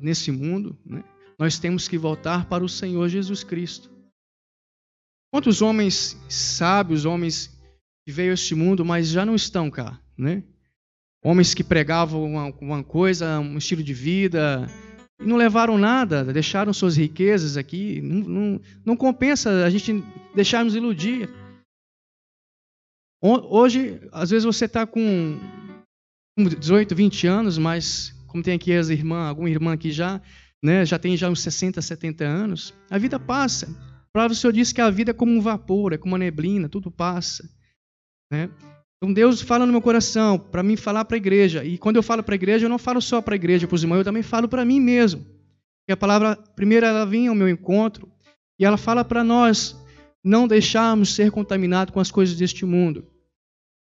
nesse 0.00 0.30
mundo, 0.30 0.78
né, 0.84 1.02
nós 1.38 1.58
temos 1.58 1.88
que 1.88 1.96
voltar 1.96 2.46
para 2.46 2.64
o 2.64 2.68
Senhor 2.68 3.08
Jesus 3.08 3.42
Cristo. 3.42 3.90
Quantos 5.32 5.60
homens 5.60 6.16
sábios, 6.28 7.04
homens 7.04 7.58
que 8.06 8.12
veio 8.12 8.30
a 8.30 8.34
este 8.34 8.54
mundo, 8.54 8.84
mas 8.84 9.08
já 9.08 9.24
não 9.24 9.34
estão 9.34 9.70
cá, 9.70 10.00
né? 10.16 10.42
Homens 11.22 11.52
que 11.52 11.62
pregavam 11.62 12.24
uma, 12.24 12.46
uma 12.60 12.84
coisa, 12.84 13.38
um 13.38 13.58
estilo 13.58 13.82
de 13.82 13.92
vida, 13.92 14.66
e 15.20 15.26
não 15.26 15.36
levaram 15.36 15.76
nada, 15.76 16.24
deixaram 16.24 16.72
suas 16.72 16.96
riquezas 16.96 17.56
aqui. 17.56 18.00
Não, 18.00 18.20
não, 18.28 18.60
não 18.84 18.96
compensa 18.96 19.64
a 19.64 19.70
gente 19.70 20.02
deixarmos 20.34 20.74
iludir. 20.74 21.28
Hoje, 23.20 24.00
às 24.12 24.30
vezes 24.30 24.44
você 24.44 24.66
está 24.66 24.86
com 24.86 25.38
18, 26.38 26.94
20 26.94 27.26
anos, 27.26 27.58
mas 27.58 28.14
como 28.28 28.44
tem 28.44 28.54
aqui 28.54 28.72
as 28.72 28.90
irmãs, 28.90 29.28
alguma 29.28 29.50
irmã 29.50 29.72
aqui 29.72 29.90
já, 29.90 30.22
né, 30.62 30.86
já 30.86 30.98
tem 30.98 31.16
já 31.16 31.28
uns 31.28 31.40
60, 31.40 31.82
70 31.82 32.24
anos, 32.24 32.74
a 32.88 32.96
vida 32.96 33.18
passa. 33.18 33.66
A 33.66 34.12
palavra 34.12 34.34
do 34.34 34.38
Senhor 34.38 34.52
diz 34.52 34.72
que 34.72 34.80
a 34.80 34.90
vida 34.90 35.10
é 35.10 35.14
como 35.14 35.32
um 35.32 35.40
vapor, 35.40 35.92
é 35.92 35.98
como 35.98 36.12
uma 36.14 36.18
neblina, 36.18 36.68
tudo 36.68 36.90
passa. 36.90 37.48
Né? 38.32 38.48
Então 38.98 39.12
Deus 39.12 39.40
fala 39.40 39.64
no 39.64 39.72
meu 39.72 39.80
coração 39.80 40.38
para 40.38 40.62
mim 40.62 40.76
falar 40.76 41.04
para 41.04 41.16
a 41.16 41.18
igreja. 41.18 41.64
E 41.64 41.78
quando 41.78 41.96
eu 41.96 42.02
falo 42.02 42.22
para 42.22 42.34
a 42.34 42.36
igreja, 42.36 42.66
eu 42.66 42.68
não 42.68 42.78
falo 42.78 43.00
só 43.00 43.22
para 43.22 43.34
a 43.34 43.36
igreja, 43.36 43.66
para 43.66 43.74
os 43.74 43.82
irmãos, 43.82 43.98
eu 43.98 44.04
também 44.04 44.22
falo 44.22 44.48
para 44.48 44.64
mim 44.64 44.80
mesmo. 44.80 45.24
E 45.88 45.92
a 45.92 45.96
palavra, 45.96 46.36
primeiro, 46.56 46.84
ela 46.84 47.06
vinha 47.06 47.30
ao 47.30 47.36
meu 47.36 47.48
encontro 47.48 48.10
e 48.58 48.64
ela 48.64 48.76
fala 48.76 49.04
para 49.04 49.22
nós 49.22 49.76
não 50.22 50.48
deixarmos 50.48 51.14
ser 51.14 51.30
contaminados 51.30 51.94
com 51.94 52.00
as 52.00 52.10
coisas 52.10 52.36
deste 52.36 52.66
mundo. 52.66 53.06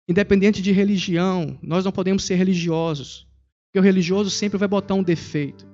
Independente 0.08 0.60
de 0.60 0.72
religião, 0.72 1.58
nós 1.62 1.84
não 1.84 1.92
podemos 1.92 2.24
ser 2.24 2.34
religiosos. 2.34 3.26
Porque 3.66 3.78
o 3.78 3.82
religioso 3.82 4.30
sempre 4.30 4.58
vai 4.58 4.66
botar 4.66 4.94
um 4.94 5.02
defeito. 5.02 5.66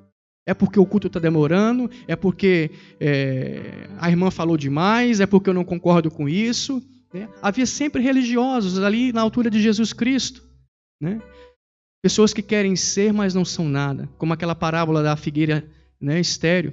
É 0.46 0.52
porque 0.52 0.78
o 0.78 0.84
culto 0.84 1.06
está 1.06 1.18
demorando, 1.18 1.90
é 2.06 2.14
porque 2.14 2.70
é, 3.00 3.88
a 3.98 4.10
irmã 4.10 4.30
falou 4.30 4.56
demais, 4.56 5.20
é 5.20 5.26
porque 5.26 5.48
eu 5.48 5.54
não 5.54 5.64
concordo 5.64 6.10
com 6.10 6.28
isso. 6.28 6.82
Né? 7.14 7.28
Havia 7.40 7.64
sempre 7.64 8.02
religiosos 8.02 8.78
ali 8.80 9.12
na 9.12 9.20
altura 9.20 9.48
de 9.48 9.62
Jesus 9.62 9.92
Cristo. 9.92 10.42
Né? 11.00 11.22
Pessoas 12.02 12.34
que 12.34 12.42
querem 12.42 12.74
ser, 12.74 13.12
mas 13.12 13.32
não 13.32 13.44
são 13.44 13.68
nada. 13.68 14.08
Como 14.18 14.32
aquela 14.32 14.54
parábola 14.54 15.02
da 15.02 15.16
figueira 15.16 15.64
né, 16.00 16.18
estéreo. 16.20 16.72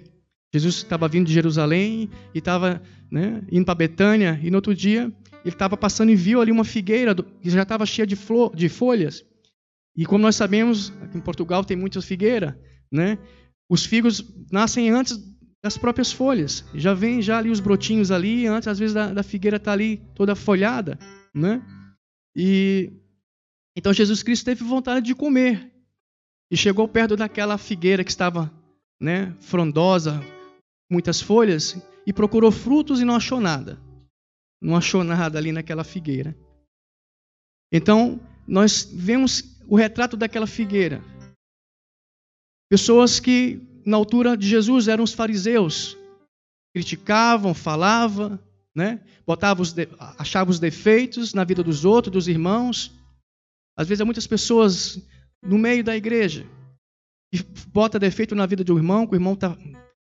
Jesus 0.54 0.78
estava 0.78 1.08
vindo 1.08 1.28
de 1.28 1.34
Jerusalém 1.34 2.10
e 2.34 2.40
estava 2.40 2.82
né, 3.10 3.42
indo 3.52 3.64
para 3.64 3.76
Betânia, 3.76 4.40
e 4.44 4.50
no 4.50 4.58
outro 4.58 4.76
dia 4.76 5.04
ele 5.46 5.56
estava 5.56 5.78
passando 5.78 6.12
e 6.12 6.16
viu 6.16 6.42
ali 6.42 6.52
uma 6.52 6.66
figueira 6.66 7.16
que 7.16 7.50
já 7.50 7.64
estava 7.64 7.86
cheia 7.86 8.06
de, 8.06 8.16
flor, 8.16 8.54
de 8.54 8.68
folhas. 8.68 9.24
E 9.96 10.06
como 10.06 10.22
nós 10.22 10.36
sabemos, 10.36 10.92
aqui 11.02 11.18
em 11.18 11.22
Portugal 11.22 11.64
tem 11.64 11.78
muitas 11.78 12.04
figueiras, 12.04 12.54
né? 12.92 13.18
Os 13.70 13.86
figos 13.86 14.24
nascem 14.52 14.90
antes 14.90 15.18
das 15.64 15.78
próprias 15.78 16.12
folhas. 16.12 16.66
Já 16.74 16.94
vem 16.94 17.22
já 17.22 17.38
ali 17.38 17.50
os 17.50 17.60
brotinhos 17.60 18.12
ali, 18.12 18.48
antes 18.48 18.68
às 18.68 18.80
vezes 18.80 18.94
da, 18.94 19.14
da 19.14 19.24
figueira 19.24 19.58
está 19.58 19.72
ali 19.72 19.98
toda 20.16 20.36
folhada, 20.36 20.98
né? 21.34 21.62
E 22.36 22.92
então 23.76 23.94
Jesus 23.94 24.24
Cristo 24.24 24.46
teve 24.46 24.64
vontade 24.64 25.06
de 25.06 25.16
comer 25.16 25.72
e 26.50 26.58
chegou 26.58 26.88
perto 26.88 27.16
daquela 27.16 27.58
figueira 27.58 28.04
que 28.04 28.10
estava, 28.10 28.52
né, 29.00 29.34
frondosa, 29.40 30.22
muitas 30.90 31.22
folhas 31.22 31.78
e 32.06 32.12
procurou 32.12 32.52
frutos 32.52 33.00
e 33.00 33.06
não 33.06 33.16
achou 33.16 33.40
nada. 33.40 33.80
Não 34.62 34.76
achou 34.76 35.04
nada 35.04 35.38
ali 35.38 35.52
naquela 35.52 35.84
figueira. 35.84 36.36
Então, 37.72 38.20
nós 38.46 38.84
vemos 38.84 39.58
o 39.68 39.76
retrato 39.76 40.18
daquela 40.18 40.46
figueira. 40.46 41.02
Pessoas 42.70 43.20
que 43.20 43.62
na 43.86 43.98
altura 43.98 44.36
de 44.38 44.48
Jesus 44.48 44.88
eram 44.88 45.04
os 45.04 45.14
fariseus. 45.14 45.98
Criticavam, 46.74 47.54
falavam, 47.54 48.40
né? 48.76 49.02
Botavam 49.26 49.62
os 49.62 49.74
de... 49.74 49.88
achavam 50.18 50.52
os 50.52 50.60
defeitos 50.60 51.34
na 51.34 51.44
vida 51.44 51.64
dos 51.64 51.86
outros, 51.86 52.14
dos 52.14 52.28
irmãos. 52.28 52.92
Às 53.78 53.88
vezes 53.88 54.02
há 54.02 54.06
muitas 54.06 54.28
pessoas 54.28 55.02
no 55.44 55.58
meio 55.58 55.84
da 55.84 55.96
igreja 55.96 56.46
que 57.34 57.44
bota 57.68 57.98
defeito 57.98 58.36
na 58.36 58.46
vida 58.46 58.64
do 58.64 58.78
irmão, 58.78 59.08
que 59.08 59.14
o 59.14 59.16
irmão 59.16 59.34
está 59.34 59.58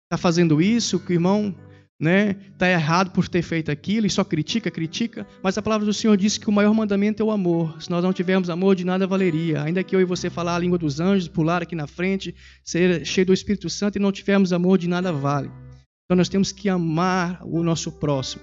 tá 0.08 0.16
fazendo 0.16 0.62
isso, 0.62 1.00
que 1.00 1.12
o 1.12 1.14
irmão 1.14 1.54
né, 1.98 2.34
tá 2.58 2.68
errado 2.68 3.10
por 3.10 3.26
ter 3.26 3.42
feito 3.42 3.70
aquilo 3.70 4.06
e 4.06 4.10
só 4.10 4.22
critica, 4.22 4.70
critica, 4.70 5.26
mas 5.42 5.56
a 5.56 5.62
palavra 5.62 5.86
do 5.86 5.94
Senhor 5.94 6.16
diz 6.16 6.36
que 6.36 6.48
o 6.48 6.52
maior 6.52 6.74
mandamento 6.74 7.22
é 7.22 7.26
o 7.26 7.30
amor. 7.30 7.80
Se 7.80 7.90
nós 7.90 8.04
não 8.04 8.12
tivermos 8.12 8.50
amor, 8.50 8.76
de 8.76 8.84
nada 8.84 9.06
valeria. 9.06 9.62
Ainda 9.62 9.82
que 9.82 9.96
eu 9.96 10.00
e 10.00 10.04
você 10.04 10.28
falar 10.28 10.56
a 10.56 10.58
língua 10.58 10.78
dos 10.78 11.00
anjos, 11.00 11.28
pular 11.28 11.62
aqui 11.62 11.74
na 11.74 11.86
frente, 11.86 12.34
ser 12.62 13.04
cheio 13.06 13.26
do 13.26 13.32
Espírito 13.32 13.70
Santo 13.70 13.96
e 13.96 14.00
não 14.00 14.12
tivermos 14.12 14.52
amor, 14.52 14.76
de 14.78 14.88
nada 14.88 15.10
vale. 15.10 15.50
Então 16.04 16.16
nós 16.16 16.28
temos 16.28 16.52
que 16.52 16.68
amar 16.68 17.40
o 17.42 17.62
nosso 17.62 17.90
próximo. 17.90 18.42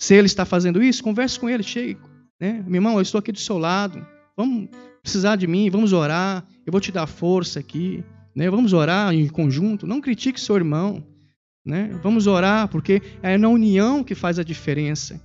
Se 0.00 0.14
ele 0.14 0.26
está 0.26 0.44
fazendo 0.44 0.82
isso, 0.82 1.02
converse 1.02 1.40
com 1.40 1.48
ele, 1.48 1.62
chegue, 1.62 1.98
né? 2.38 2.62
Meu 2.66 2.76
irmão, 2.76 2.96
eu 2.96 3.00
estou 3.00 3.18
aqui 3.18 3.32
do 3.32 3.38
seu 3.38 3.56
lado. 3.56 4.06
Vamos 4.36 4.68
precisar 5.02 5.36
de 5.36 5.46
mim, 5.46 5.70
vamos 5.70 5.94
orar. 5.94 6.46
Eu 6.66 6.70
vou 6.70 6.80
te 6.80 6.92
dar 6.92 7.06
força 7.06 7.58
aqui, 7.58 8.04
né? 8.34 8.50
Vamos 8.50 8.74
orar 8.74 9.14
em 9.14 9.26
conjunto. 9.28 9.86
Não 9.86 10.00
critique 10.00 10.38
seu 10.38 10.56
irmão. 10.56 11.02
Né? 11.66 11.90
Vamos 12.00 12.28
orar, 12.28 12.68
porque 12.68 13.02
é 13.20 13.36
na 13.36 13.48
união 13.48 14.04
que 14.04 14.14
faz 14.14 14.38
a 14.38 14.44
diferença. 14.44 15.20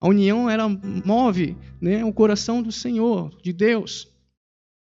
A 0.00 0.08
união 0.08 0.48
ela 0.48 0.68
move 0.68 1.56
né, 1.80 2.04
o 2.04 2.12
coração 2.12 2.62
do 2.62 2.70
Senhor, 2.70 3.36
de 3.42 3.52
Deus. 3.52 4.08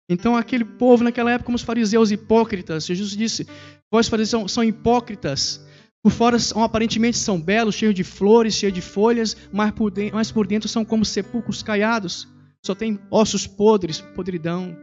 Então, 0.10 0.36
aquele 0.36 0.66
povo 0.66 1.06
naquela 1.06 1.32
época, 1.32 1.46
como 1.46 1.56
os 1.56 1.62
fariseus 1.62 2.12
hipócritas, 2.12 2.86
Jesus 2.86 3.16
disse: 3.16 3.48
Vós 3.90 4.10
fariseus 4.10 4.52
são 4.52 4.64
hipócritas. 4.64 5.66
Por 6.04 6.12
fora 6.12 6.40
são, 6.40 6.64
aparentemente 6.64 7.18
são 7.18 7.40
belos, 7.40 7.76
cheios 7.76 7.94
de 7.96 8.04
flores, 8.04 8.56
cheios 8.56 8.74
de 8.74 8.82
folhas, 8.82 9.38
mas 9.54 9.72
por, 9.72 9.92
dentro, 9.92 10.16
mas 10.16 10.32
por 10.32 10.48
dentro 10.48 10.68
são 10.68 10.84
como 10.84 11.06
sepulcros 11.06 11.64
caiados. 11.64 12.28
só 12.66 12.76
tem 12.76 13.00
ossos 13.10 13.48
podres, 13.48 14.02
podridão. 14.02 14.76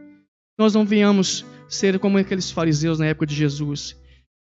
Nós 0.57 0.73
não 0.73 0.85
venhamos 0.85 1.45
ser 1.67 1.99
como 1.99 2.17
aqueles 2.17 2.49
fariseus 2.49 2.97
na 2.97 3.05
época 3.05 3.27
de 3.27 3.35
Jesus, 3.35 3.95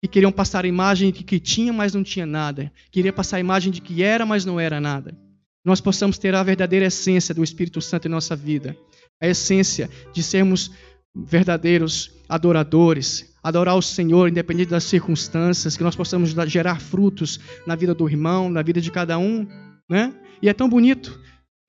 que 0.01 0.07
queriam 0.07 0.31
passar 0.31 0.65
a 0.65 0.67
imagem 0.67 1.11
de 1.11 1.23
que 1.23 1.39
tinha, 1.39 1.73
mas 1.73 1.93
não 1.93 2.03
tinha 2.03 2.25
nada. 2.25 2.71
Queria 2.91 3.11
passar 3.11 3.37
a 3.37 3.39
imagem 3.39 3.71
de 3.71 3.81
que 3.81 4.01
era, 4.01 4.25
mas 4.25 4.45
não 4.45 4.59
era 4.59 4.79
nada. 4.79 5.17
Nós 5.63 5.81
possamos 5.81 6.17
ter 6.17 6.33
a 6.33 6.43
verdadeira 6.43 6.85
essência 6.85 7.35
do 7.35 7.43
Espírito 7.43 7.81
Santo 7.81 8.07
em 8.07 8.11
nossa 8.11 8.35
vida. 8.35 8.77
A 9.21 9.27
essência 9.27 9.89
de 10.13 10.23
sermos 10.23 10.71
verdadeiros 11.15 12.11
adoradores, 12.29 13.33
adorar 13.43 13.75
o 13.75 13.81
Senhor 13.81 14.29
independente 14.29 14.69
das 14.69 14.85
circunstâncias, 14.85 15.75
que 15.75 15.83
nós 15.83 15.95
possamos 15.95 16.29
gerar 16.47 16.79
frutos 16.79 17.39
na 17.67 17.75
vida 17.75 17.93
do 17.93 18.07
irmão, 18.07 18.49
na 18.49 18.61
vida 18.61 18.79
de 18.79 18.91
cada 18.91 19.17
um, 19.17 19.45
né? 19.89 20.13
E 20.41 20.47
é 20.47 20.53
tão 20.53 20.69
bonito 20.69 21.19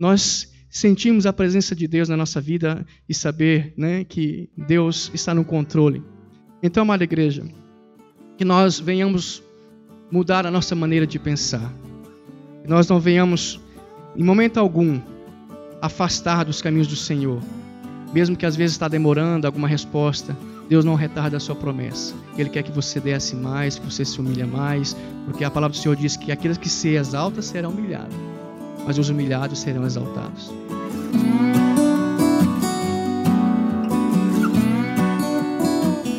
nós 0.00 0.50
sentimos 0.70 1.26
a 1.26 1.32
presença 1.32 1.76
de 1.76 1.86
Deus 1.86 2.08
na 2.08 2.16
nossa 2.16 2.40
vida 2.40 2.86
e 3.06 3.12
saber, 3.12 3.74
né, 3.76 4.02
que 4.02 4.48
Deus 4.56 5.10
está 5.12 5.34
no 5.34 5.44
controle. 5.44 6.02
Então, 6.62 6.84
amada 6.84 7.04
igreja, 7.04 7.44
que 8.40 8.44
nós 8.46 8.80
venhamos 8.80 9.42
mudar 10.10 10.46
a 10.46 10.50
nossa 10.50 10.74
maneira 10.74 11.06
de 11.06 11.18
pensar. 11.18 11.70
Que 12.62 12.68
nós 12.70 12.88
não 12.88 12.98
venhamos 12.98 13.60
em 14.16 14.24
momento 14.24 14.58
algum 14.58 14.98
afastar 15.82 16.46
dos 16.46 16.62
caminhos 16.62 16.88
do 16.88 16.96
Senhor 16.96 17.40
mesmo 18.12 18.36
que 18.36 18.46
às 18.46 18.56
vezes 18.56 18.72
está 18.72 18.88
demorando 18.88 19.46
alguma 19.46 19.68
resposta, 19.68 20.36
Deus 20.68 20.84
não 20.84 20.94
retarda 20.94 21.36
a 21.36 21.40
sua 21.40 21.54
promessa. 21.54 22.14
Ele 22.36 22.48
quer 22.48 22.62
que 22.62 22.72
você 22.72 23.00
desce 23.00 23.34
mais, 23.36 23.78
que 23.78 23.84
você 23.84 24.04
se 24.04 24.20
humilhe 24.20 24.44
mais, 24.44 24.96
porque 25.24 25.44
a 25.44 25.50
palavra 25.50 25.76
do 25.76 25.80
Senhor 25.80 25.96
diz 25.96 26.16
que 26.16 26.32
aqueles 26.32 26.58
que 26.58 26.68
se 26.68 26.88
exaltam 26.90 27.42
serão 27.42 27.70
humilhados, 27.70 28.16
mas 28.86 28.98
os 28.98 29.08
humilhados 29.08 29.58
serão 29.58 29.84
exaltados. 29.84 30.50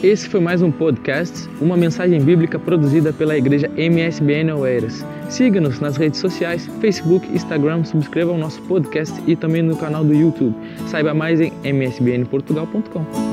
Esse 0.04 0.28
foi 0.28 0.40
mais 0.40 0.64
um 0.64 0.72
podcast, 0.72 1.48
uma 1.62 1.78
mensagem 1.78 2.20
bíblica 2.20 2.58
produzida 2.58 3.14
pela 3.14 3.38
igreja 3.38 3.70
MSBN 3.78 4.52
Oeiras. 4.52 5.06
Siga-nos 5.30 5.80
nas 5.80 5.96
redes 5.96 6.20
sociais, 6.20 6.68
Facebook, 6.82 7.32
Instagram, 7.32 7.84
subscreva 7.84 8.32
o 8.32 8.38
nosso 8.38 8.60
podcast 8.64 9.14
e 9.28 9.36
também 9.36 9.62
no 9.62 9.78
canal 9.78 10.04
do 10.04 10.12
YouTube. 10.12 10.56
Saiba 10.88 11.14
mais 11.14 11.40
em 11.40 11.54
msbnportugal.com. 11.64 13.31